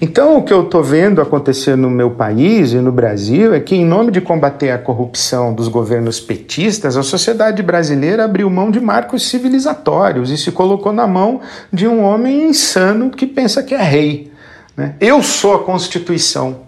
[0.02, 3.76] Então, o que eu estou vendo acontecer no meu país e no Brasil é que,
[3.76, 8.80] em nome de combater a corrupção dos governos petistas, a sociedade brasileira abriu mão de
[8.80, 13.82] marcos civilizatórios e se colocou na mão de um homem insano que pensa que é
[13.82, 14.32] rei.
[14.76, 14.96] Né?
[15.00, 16.62] Eu sou a Constituição.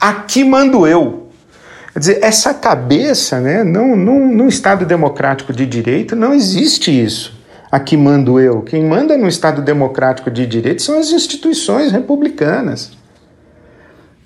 [0.00, 1.28] Aqui mando eu.
[1.92, 7.35] Quer dizer, essa cabeça, né, não, não, num Estado democrático de direito, não existe isso.
[7.70, 8.62] Aqui mando eu.
[8.62, 12.92] Quem manda no Estado democrático de direito são as instituições republicanas.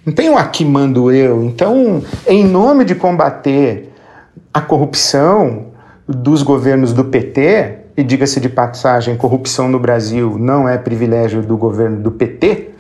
[0.05, 1.45] Não tem o aqui mando eu.
[1.45, 3.93] Então, em nome de combater
[4.53, 5.67] a corrupção
[6.07, 11.57] dos governos do PT, e diga-se de passagem, corrupção no Brasil não é privilégio do
[11.57, 12.71] governo do PT,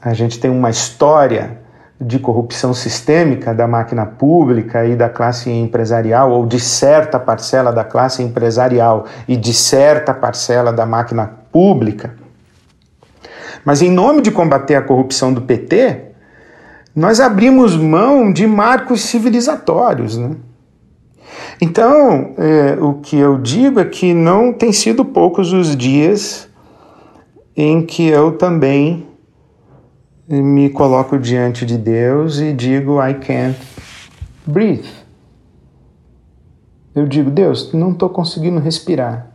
[0.00, 1.58] a gente tem uma história
[2.00, 7.84] de corrupção sistêmica da máquina pública e da classe empresarial, ou de certa parcela da
[7.84, 12.14] classe empresarial e de certa parcela da máquina pública.
[13.64, 16.02] Mas em nome de combater a corrupção do PT,
[16.94, 20.16] nós abrimos mão de marcos civilizatórios.
[20.16, 20.36] Né?
[21.60, 26.48] Então, é, o que eu digo é que não tem sido poucos os dias
[27.56, 29.05] em que eu também
[30.28, 33.58] me coloco diante de Deus e digo: I can't
[34.46, 34.88] breathe.
[36.94, 39.30] Eu digo: Deus, não estou conseguindo respirar.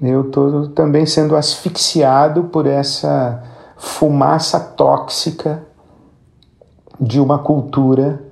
[0.00, 3.42] Eu estou também sendo asfixiado por essa
[3.78, 5.62] fumaça tóxica
[7.00, 8.22] de uma cultura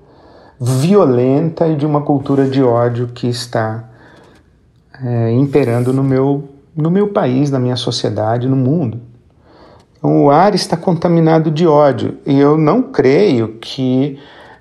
[0.61, 3.85] violenta e de uma cultura de ódio que está
[5.03, 9.01] é, imperando no meu, no meu país, na minha sociedade, no mundo.
[10.05, 12.19] Então, o ar está contaminado de ódio.
[12.27, 14.19] E eu não creio que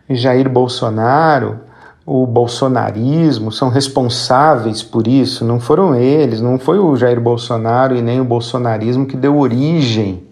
[0.09, 1.59] Jair Bolsonaro,
[2.05, 5.43] o bolsonarismo, são responsáveis por isso.
[5.43, 10.23] Não foram eles, não foi o Jair Bolsonaro e nem o bolsonarismo que deu origem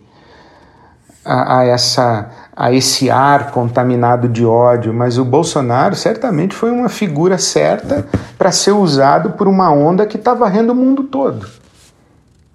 [1.25, 6.89] a, a essa a esse ar contaminado de ódio, mas o Bolsonaro certamente foi uma
[6.89, 8.05] figura certa
[8.37, 11.47] para ser usado por uma onda que está varrendo o mundo todo.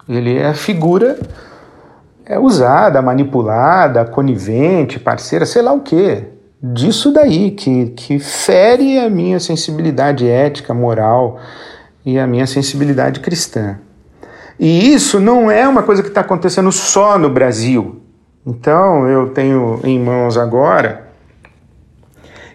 [0.08, 1.18] Ele é a figura
[2.28, 6.24] é usada, manipulada, conivente, parceira, sei lá o quê.
[6.60, 11.38] disso daí, que, que fere a minha sensibilidade ética, moral
[12.04, 13.78] e a minha sensibilidade cristã.
[14.58, 18.00] E isso não é uma coisa que está acontecendo só no Brasil.
[18.44, 21.06] Então, eu tenho em mãos agora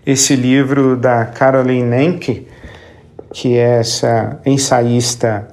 [0.05, 2.47] esse livro da Caroline Nenke,
[3.31, 5.47] que é essa ensaísta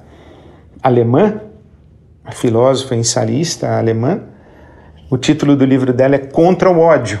[0.81, 1.39] alemã,
[2.29, 4.21] a filósofa ensaísta alemã.
[5.09, 7.19] O título do livro dela é Contra o Ódio.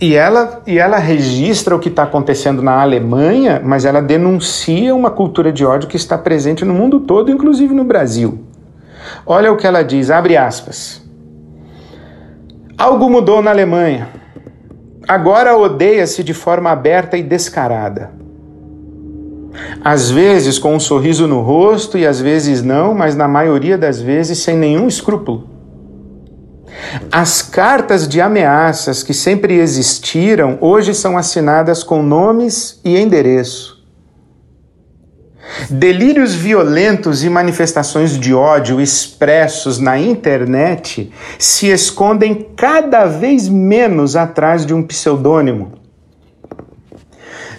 [0.00, 5.10] E ela, e ela registra o que está acontecendo na Alemanha, mas ela denuncia uma
[5.10, 8.44] cultura de ódio que está presente no mundo todo, inclusive no Brasil.
[9.24, 11.02] Olha o que ela diz, abre aspas.
[12.76, 14.08] Algo mudou na Alemanha.
[15.06, 18.10] Agora odeia-se de forma aberta e descarada.
[19.82, 24.00] Às vezes com um sorriso no rosto e às vezes não, mas na maioria das
[24.00, 25.48] vezes sem nenhum escrúpulo.
[27.10, 33.74] As cartas de ameaças que sempre existiram hoje são assinadas com nomes e endereço.
[35.70, 44.66] Delírios violentos e manifestações de ódio expressos na internet se escondem cada vez menos atrás
[44.66, 45.83] de um pseudônimo.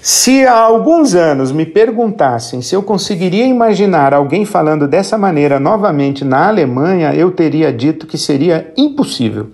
[0.07, 6.23] Se há alguns anos me perguntassem se eu conseguiria imaginar alguém falando dessa maneira novamente
[6.23, 9.47] na Alemanha, eu teria dito que seria impossível.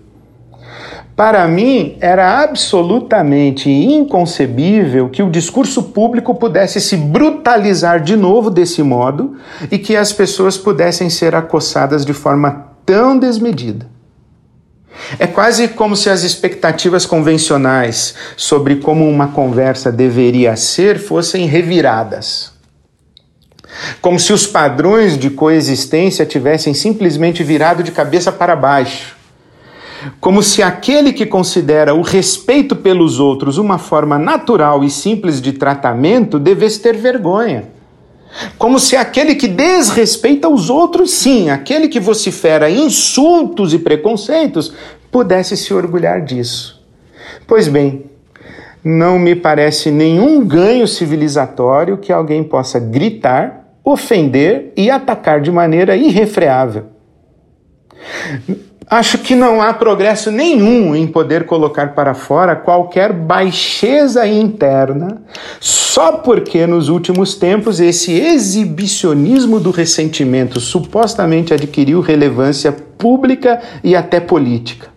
[1.16, 8.84] Para mim, era absolutamente inconcebível que o discurso público pudesse se brutalizar de novo desse
[8.84, 9.38] modo
[9.72, 13.91] e que as pessoas pudessem ser acossadas de forma tão desmedida.
[15.20, 22.52] É quase como se as expectativas convencionais sobre como uma conversa deveria ser fossem reviradas.
[24.02, 29.16] Como se os padrões de coexistência tivessem simplesmente virado de cabeça para baixo.
[30.20, 35.54] Como se aquele que considera o respeito pelos outros uma forma natural e simples de
[35.54, 37.81] tratamento devesse ter vergonha.
[38.58, 44.74] Como se aquele que desrespeita os outros, sim, aquele que vocifera insultos e preconceitos,
[45.12, 46.82] pudesse se orgulhar disso.
[47.46, 48.06] Pois bem,
[48.84, 55.96] não me parece nenhum ganho civilizatório que alguém possa gritar, ofender e atacar de maneira
[55.96, 56.86] irrefreável.
[58.94, 65.22] Acho que não há progresso nenhum em poder colocar para fora qualquer baixeza interna,
[65.62, 74.20] só porque nos últimos tempos esse exibicionismo do ressentimento supostamente adquiriu relevância pública e até
[74.20, 74.90] política.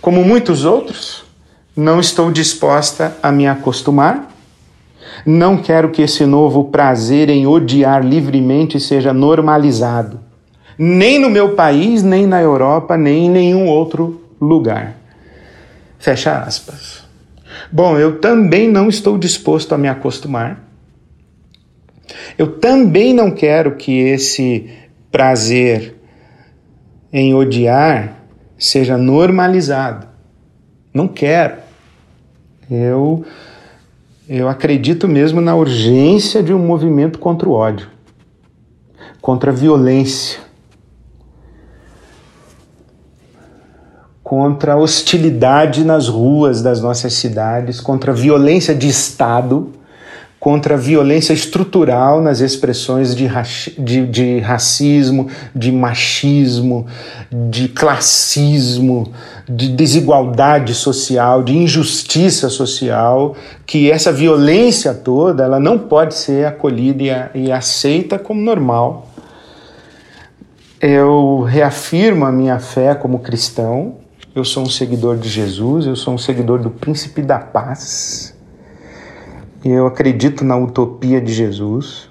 [0.00, 1.22] Como muitos outros,
[1.76, 4.34] não estou disposta a me acostumar.
[5.26, 10.24] Não quero que esse novo prazer em odiar livremente seja normalizado
[10.78, 14.94] nem no meu país, nem na Europa, nem em nenhum outro lugar.
[15.98, 17.04] Fecha aspas.
[17.72, 20.62] Bom, eu também não estou disposto a me acostumar.
[22.38, 24.70] Eu também não quero que esse
[25.10, 25.96] prazer
[27.12, 28.16] em odiar
[28.58, 30.06] seja normalizado.
[30.92, 31.56] Não quero.
[32.70, 33.24] Eu
[34.28, 37.88] eu acredito mesmo na urgência de um movimento contra o ódio,
[39.20, 40.40] contra a violência,
[44.26, 49.70] contra a hostilidade nas ruas das nossas cidades, contra a violência de Estado,
[50.40, 53.28] contra a violência estrutural nas expressões de,
[53.78, 56.88] de, de racismo, de machismo,
[57.30, 59.12] de classismo,
[59.48, 67.30] de desigualdade social, de injustiça social, que essa violência toda ela não pode ser acolhida
[67.32, 69.06] e, e aceita como normal.
[70.80, 74.04] Eu reafirmo a minha fé como cristão,
[74.36, 78.36] eu sou um seguidor de Jesus, eu sou um seguidor do príncipe da paz.
[79.64, 82.10] Eu acredito na utopia de Jesus.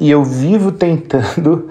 [0.00, 1.68] E eu vivo tentando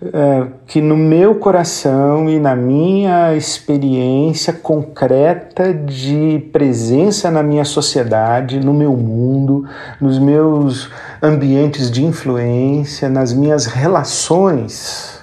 [0.00, 8.60] é, que no meu coração e na minha experiência concreta de presença na minha sociedade,
[8.60, 9.66] no meu mundo,
[10.00, 10.88] nos meus
[11.20, 15.15] ambientes de influência, nas minhas relações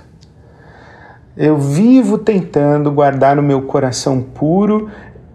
[1.36, 4.89] eu vivo tentando guardar o meu coração puro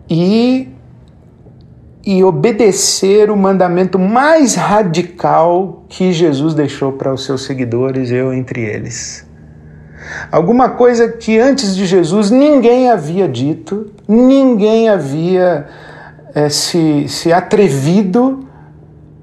[0.08, 0.68] e
[2.06, 8.62] e obedecer o mandamento mais radical que Jesus deixou para os seus seguidores, eu entre
[8.62, 9.26] eles.
[10.32, 15.66] Alguma coisa que antes de Jesus ninguém havia dito, ninguém havia
[16.34, 18.48] é, se, se atrevido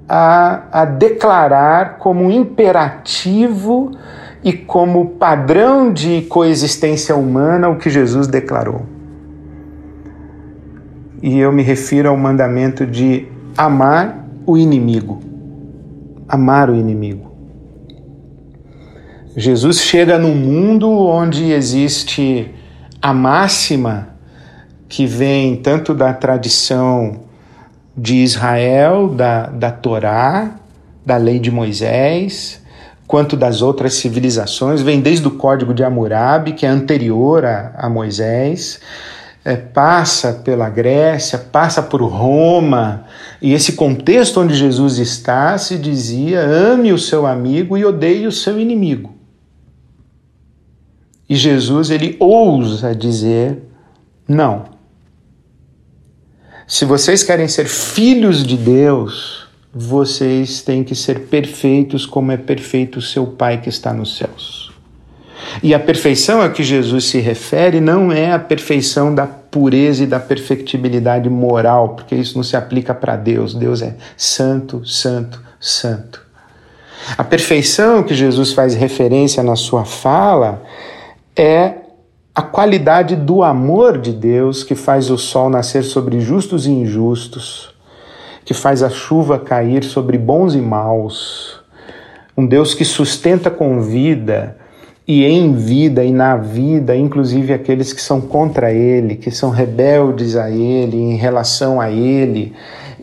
[0.07, 3.97] a, a declarar como imperativo
[4.45, 8.85] e como padrão de coexistência humana o que Jesus declarou.
[11.25, 13.27] e eu me refiro ao mandamento de
[13.57, 15.23] amar o inimigo.
[16.27, 17.31] Amar o inimigo.
[19.35, 22.53] Jesus chega num mundo onde existe
[23.01, 24.09] a máxima
[24.87, 27.21] que vem tanto da tradição
[27.97, 30.51] de Israel, da, da Torá,
[31.03, 32.63] da lei de Moisés,
[33.07, 37.89] quanto das outras civilizações, vem desde o Código de Hammurabi, que é anterior a, a
[37.89, 38.79] Moisés,
[39.43, 43.05] é, passa pela Grécia, passa por Roma,
[43.39, 48.31] e esse contexto onde Jesus está se dizia: ame o seu amigo e odeie o
[48.31, 49.13] seu inimigo.
[51.29, 53.61] E Jesus ele ousa dizer:
[54.27, 54.73] não.
[56.67, 59.44] Se vocês querem ser filhos de Deus,
[59.77, 64.73] vocês têm que ser perfeitos como é perfeito o seu Pai que está nos céus.
[65.61, 70.07] E a perfeição a que Jesus se refere não é a perfeição da pureza e
[70.07, 73.53] da perfectibilidade moral, porque isso não se aplica para Deus.
[73.53, 76.21] Deus é santo, santo, santo.
[77.17, 80.63] A perfeição que Jesus faz referência na sua fala
[81.35, 81.73] é
[82.33, 87.74] a qualidade do amor de Deus que faz o sol nascer sobre justos e injustos,
[88.45, 91.59] que faz a chuva cair sobre bons e maus.
[92.37, 94.55] Um Deus que sustenta com vida
[95.07, 100.35] e em vida e na vida, inclusive aqueles que são contra Ele, que são rebeldes
[100.35, 102.53] a Ele, em relação a Ele,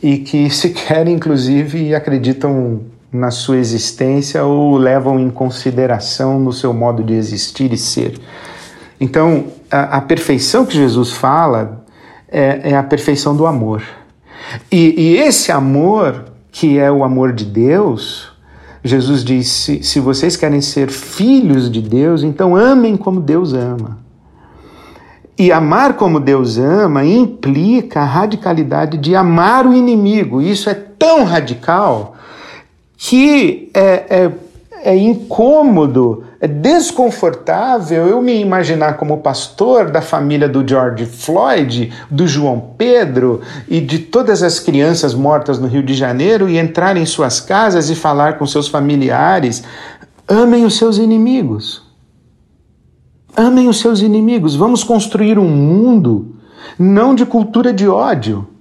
[0.02, 2.80] e que sequer, inclusive, acreditam
[3.12, 8.14] na sua existência ou levam em consideração no seu modo de existir e ser.
[8.98, 11.84] Então, a, a perfeição que Jesus fala
[12.28, 13.82] é, é, a perfeição do amor.
[14.70, 18.32] E, e, esse amor, que é o amor de Deus,
[18.84, 23.98] Jesus disse: se vocês querem ser filhos de Deus, então amem como Deus ama.
[25.38, 30.40] E amar como Deus ama implica a radicalidade de amar o inimigo.
[30.40, 32.14] Isso é tão radical
[32.96, 34.32] que é, é,
[34.84, 42.26] é incômodo, é desconfortável eu me imaginar como pastor da família do George Floyd, do
[42.26, 47.06] João Pedro e de todas as crianças mortas no Rio de Janeiro e entrar em
[47.06, 49.62] suas casas e falar com seus familiares:
[50.26, 51.82] amem os seus inimigos.
[53.34, 54.54] Amem os seus inimigos.
[54.54, 56.36] Vamos construir um mundo
[56.78, 58.51] não de cultura de ódio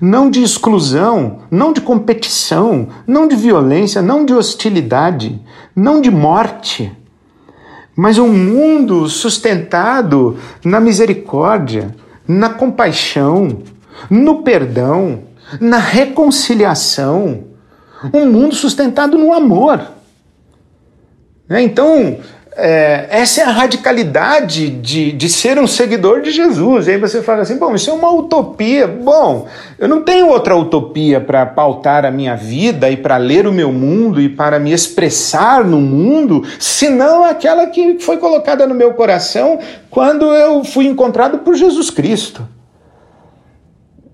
[0.00, 5.40] não de exclusão, não de competição, não de violência, não de hostilidade,
[5.74, 6.92] não de morte,
[7.96, 11.94] mas um mundo sustentado na misericórdia,
[12.26, 13.62] na compaixão,
[14.08, 15.24] no perdão,
[15.60, 17.44] na reconciliação,
[18.12, 19.82] um mundo sustentado no amor.
[21.50, 22.18] Então,
[22.62, 26.86] é, essa é a radicalidade de, de ser um seguidor de Jesus.
[26.86, 28.86] E aí você fala assim: bom, isso é uma utopia.
[28.86, 29.48] Bom,
[29.78, 33.72] eu não tenho outra utopia para pautar a minha vida e para ler o meu
[33.72, 39.58] mundo e para me expressar no mundo, senão aquela que foi colocada no meu coração
[39.88, 42.46] quando eu fui encontrado por Jesus Cristo.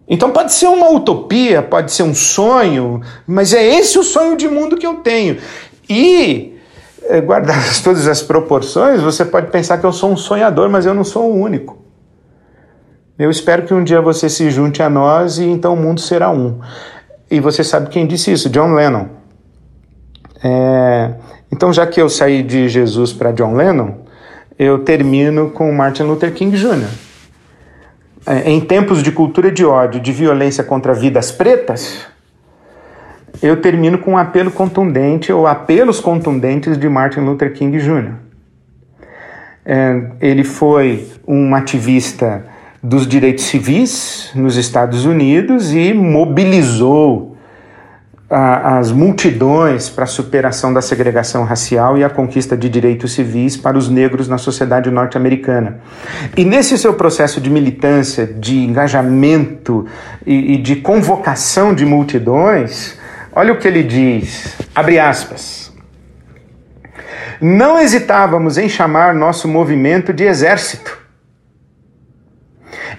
[0.09, 4.49] Então pode ser uma utopia, pode ser um sonho, mas é esse o sonho de
[4.49, 5.39] mundo que eu tenho.
[5.91, 6.56] E
[7.25, 11.05] guardadas todas as proporções, você pode pensar que eu sou um sonhador, mas eu não
[11.05, 11.79] sou o único.
[13.19, 16.31] Eu espero que um dia você se junte a nós e então o mundo será
[16.31, 16.61] um.
[17.31, 18.51] E você sabe quem disse isso?
[18.51, 19.07] John Lennon.
[20.45, 21.15] É...
[21.51, 23.95] Então, já que eu saí de Jesus para John Lennon,
[24.59, 26.89] eu termino com Martin Luther King Jr.
[28.27, 32.01] É, em tempos de cultura de ódio, de violência contra vidas pretas,
[33.43, 38.15] eu termino com um apelo contundente, ou apelos contundentes de Martin Luther King Jr.
[39.65, 42.45] É, ele foi um ativista
[42.83, 47.37] dos direitos civis nos Estados Unidos e mobilizou
[48.31, 53.57] a, as multidões para a superação da segregação racial e a conquista de direitos civis
[53.57, 55.81] para os negros na sociedade norte-americana.
[56.37, 59.87] E nesse seu processo de militância, de engajamento
[60.25, 62.99] e, e de convocação de multidões,
[63.39, 65.71] Olha o que ele diz, abre aspas.
[67.39, 70.99] Não hesitávamos em chamar nosso movimento de exército.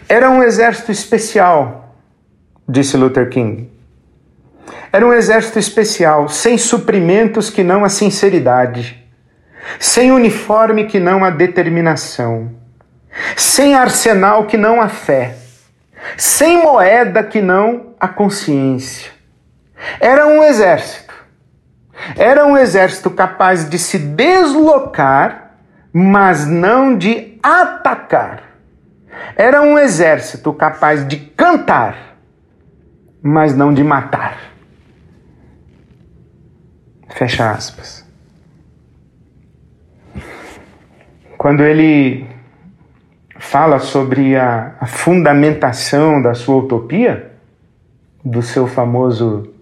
[0.07, 1.95] Era um exército especial,
[2.69, 3.67] disse Luther King.
[4.93, 9.03] Era um exército especial, sem suprimentos que não a sinceridade,
[9.79, 12.51] sem uniforme que não a determinação,
[13.35, 15.35] sem arsenal que não a fé,
[16.15, 19.16] sem moeda que não a consciência
[19.99, 21.13] era um exército.
[22.15, 25.55] Era um exército capaz de se deslocar,
[25.91, 28.43] mas não de atacar.
[29.35, 32.17] Era um exército capaz de cantar,
[33.21, 34.37] mas não de matar.
[37.09, 38.05] Fecha aspas.
[41.37, 42.27] Quando ele
[43.39, 47.31] fala sobre a, a fundamentação da sua utopia,
[48.23, 49.53] do seu famoso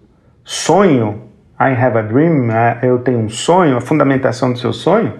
[0.46, 1.22] sonho,
[1.58, 2.48] I have a dream,
[2.82, 5.12] eu tenho um sonho, a fundamentação do seu sonho,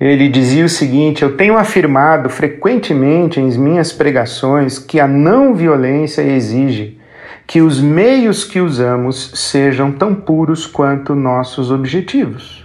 [0.00, 6.22] ele dizia o seguinte: Eu tenho afirmado frequentemente em minhas pregações que a não violência
[6.22, 6.96] exige
[7.44, 12.64] que os meios que usamos sejam tão puros quanto nossos objetivos.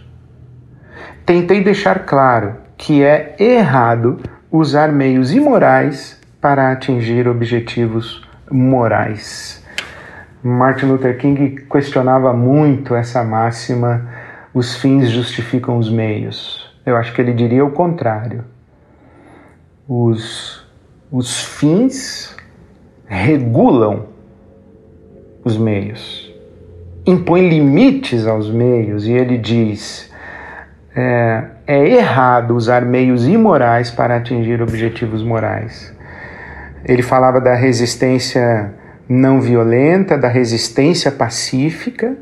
[1.25, 4.19] Tentei deixar claro que é errado
[4.51, 9.62] usar meios imorais para atingir objetivos morais.
[10.43, 14.09] Martin Luther King questionava muito essa máxima:
[14.53, 16.69] os fins justificam os meios.
[16.85, 18.43] Eu acho que ele diria o contrário.
[19.87, 20.67] Os,
[21.09, 22.35] os fins
[23.05, 24.07] regulam
[25.45, 26.33] os meios,
[27.05, 30.11] impõe limites aos meios, e ele diz:
[30.93, 35.95] é, é errado usar meios imorais para atingir objetivos morais.
[36.83, 38.73] Ele falava da resistência
[39.13, 42.17] não violenta, da resistência pacífica,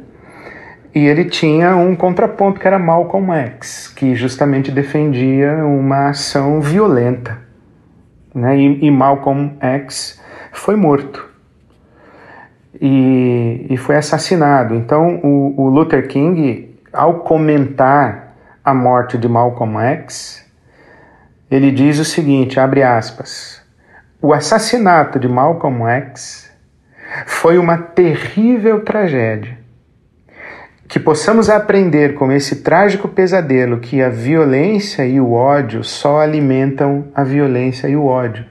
[0.93, 7.39] e ele tinha um contraponto que era Malcolm X, que justamente defendia uma ação violenta.
[8.35, 8.57] Né?
[8.57, 10.21] E, e Malcolm X
[10.51, 11.29] foi morto
[12.79, 14.75] e, e foi assassinado.
[14.75, 20.45] Então, o, o Luther King, ao comentar a morte de Malcolm X,
[21.49, 23.61] ele diz o seguinte, abre aspas,
[24.21, 26.50] o assassinato de Malcolm X
[27.26, 29.59] foi uma terrível tragédia.
[30.88, 37.05] Que possamos aprender com esse trágico pesadelo que a violência e o ódio só alimentam
[37.16, 38.45] a violência e o ódio.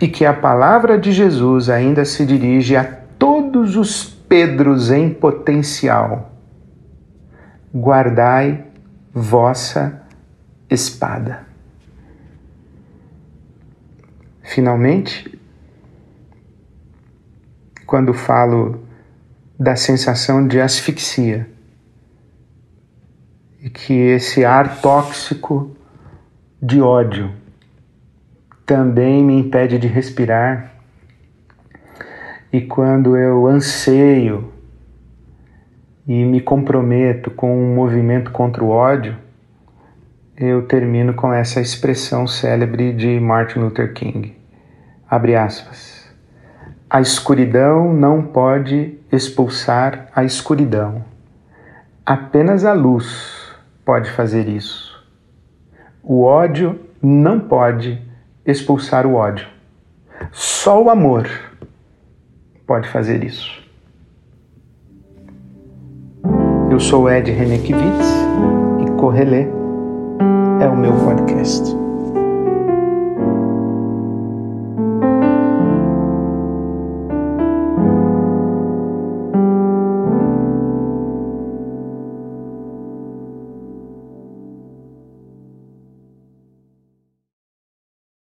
[0.00, 2.84] E que a palavra de Jesus ainda se dirige a
[3.18, 6.32] todos os Pedros em potencial.
[7.72, 8.64] Guardai
[9.14, 10.02] vossa
[10.68, 11.46] espada.
[14.42, 15.40] Finalmente,
[17.86, 18.84] quando falo
[19.58, 21.48] da sensação de asfixia
[23.62, 25.74] e que esse ar tóxico
[26.60, 27.32] de ódio
[28.66, 30.72] também me impede de respirar,
[32.52, 34.52] e quando eu anseio
[36.06, 39.16] e me comprometo com um movimento contra o ódio,
[40.36, 44.36] eu termino com essa expressão célebre de Martin Luther King.
[45.08, 45.95] Abre aspas.
[46.88, 51.04] A escuridão não pode expulsar a escuridão.
[52.04, 53.52] Apenas a luz
[53.84, 55.04] pode fazer isso.
[56.00, 58.00] O ódio não pode
[58.44, 59.48] expulsar o ódio.
[60.30, 61.28] Só o amor
[62.64, 63.64] pode fazer isso.
[66.70, 68.06] Eu sou Ed Renekiewicz
[68.80, 69.46] e Correlê
[70.60, 71.75] é o meu podcast.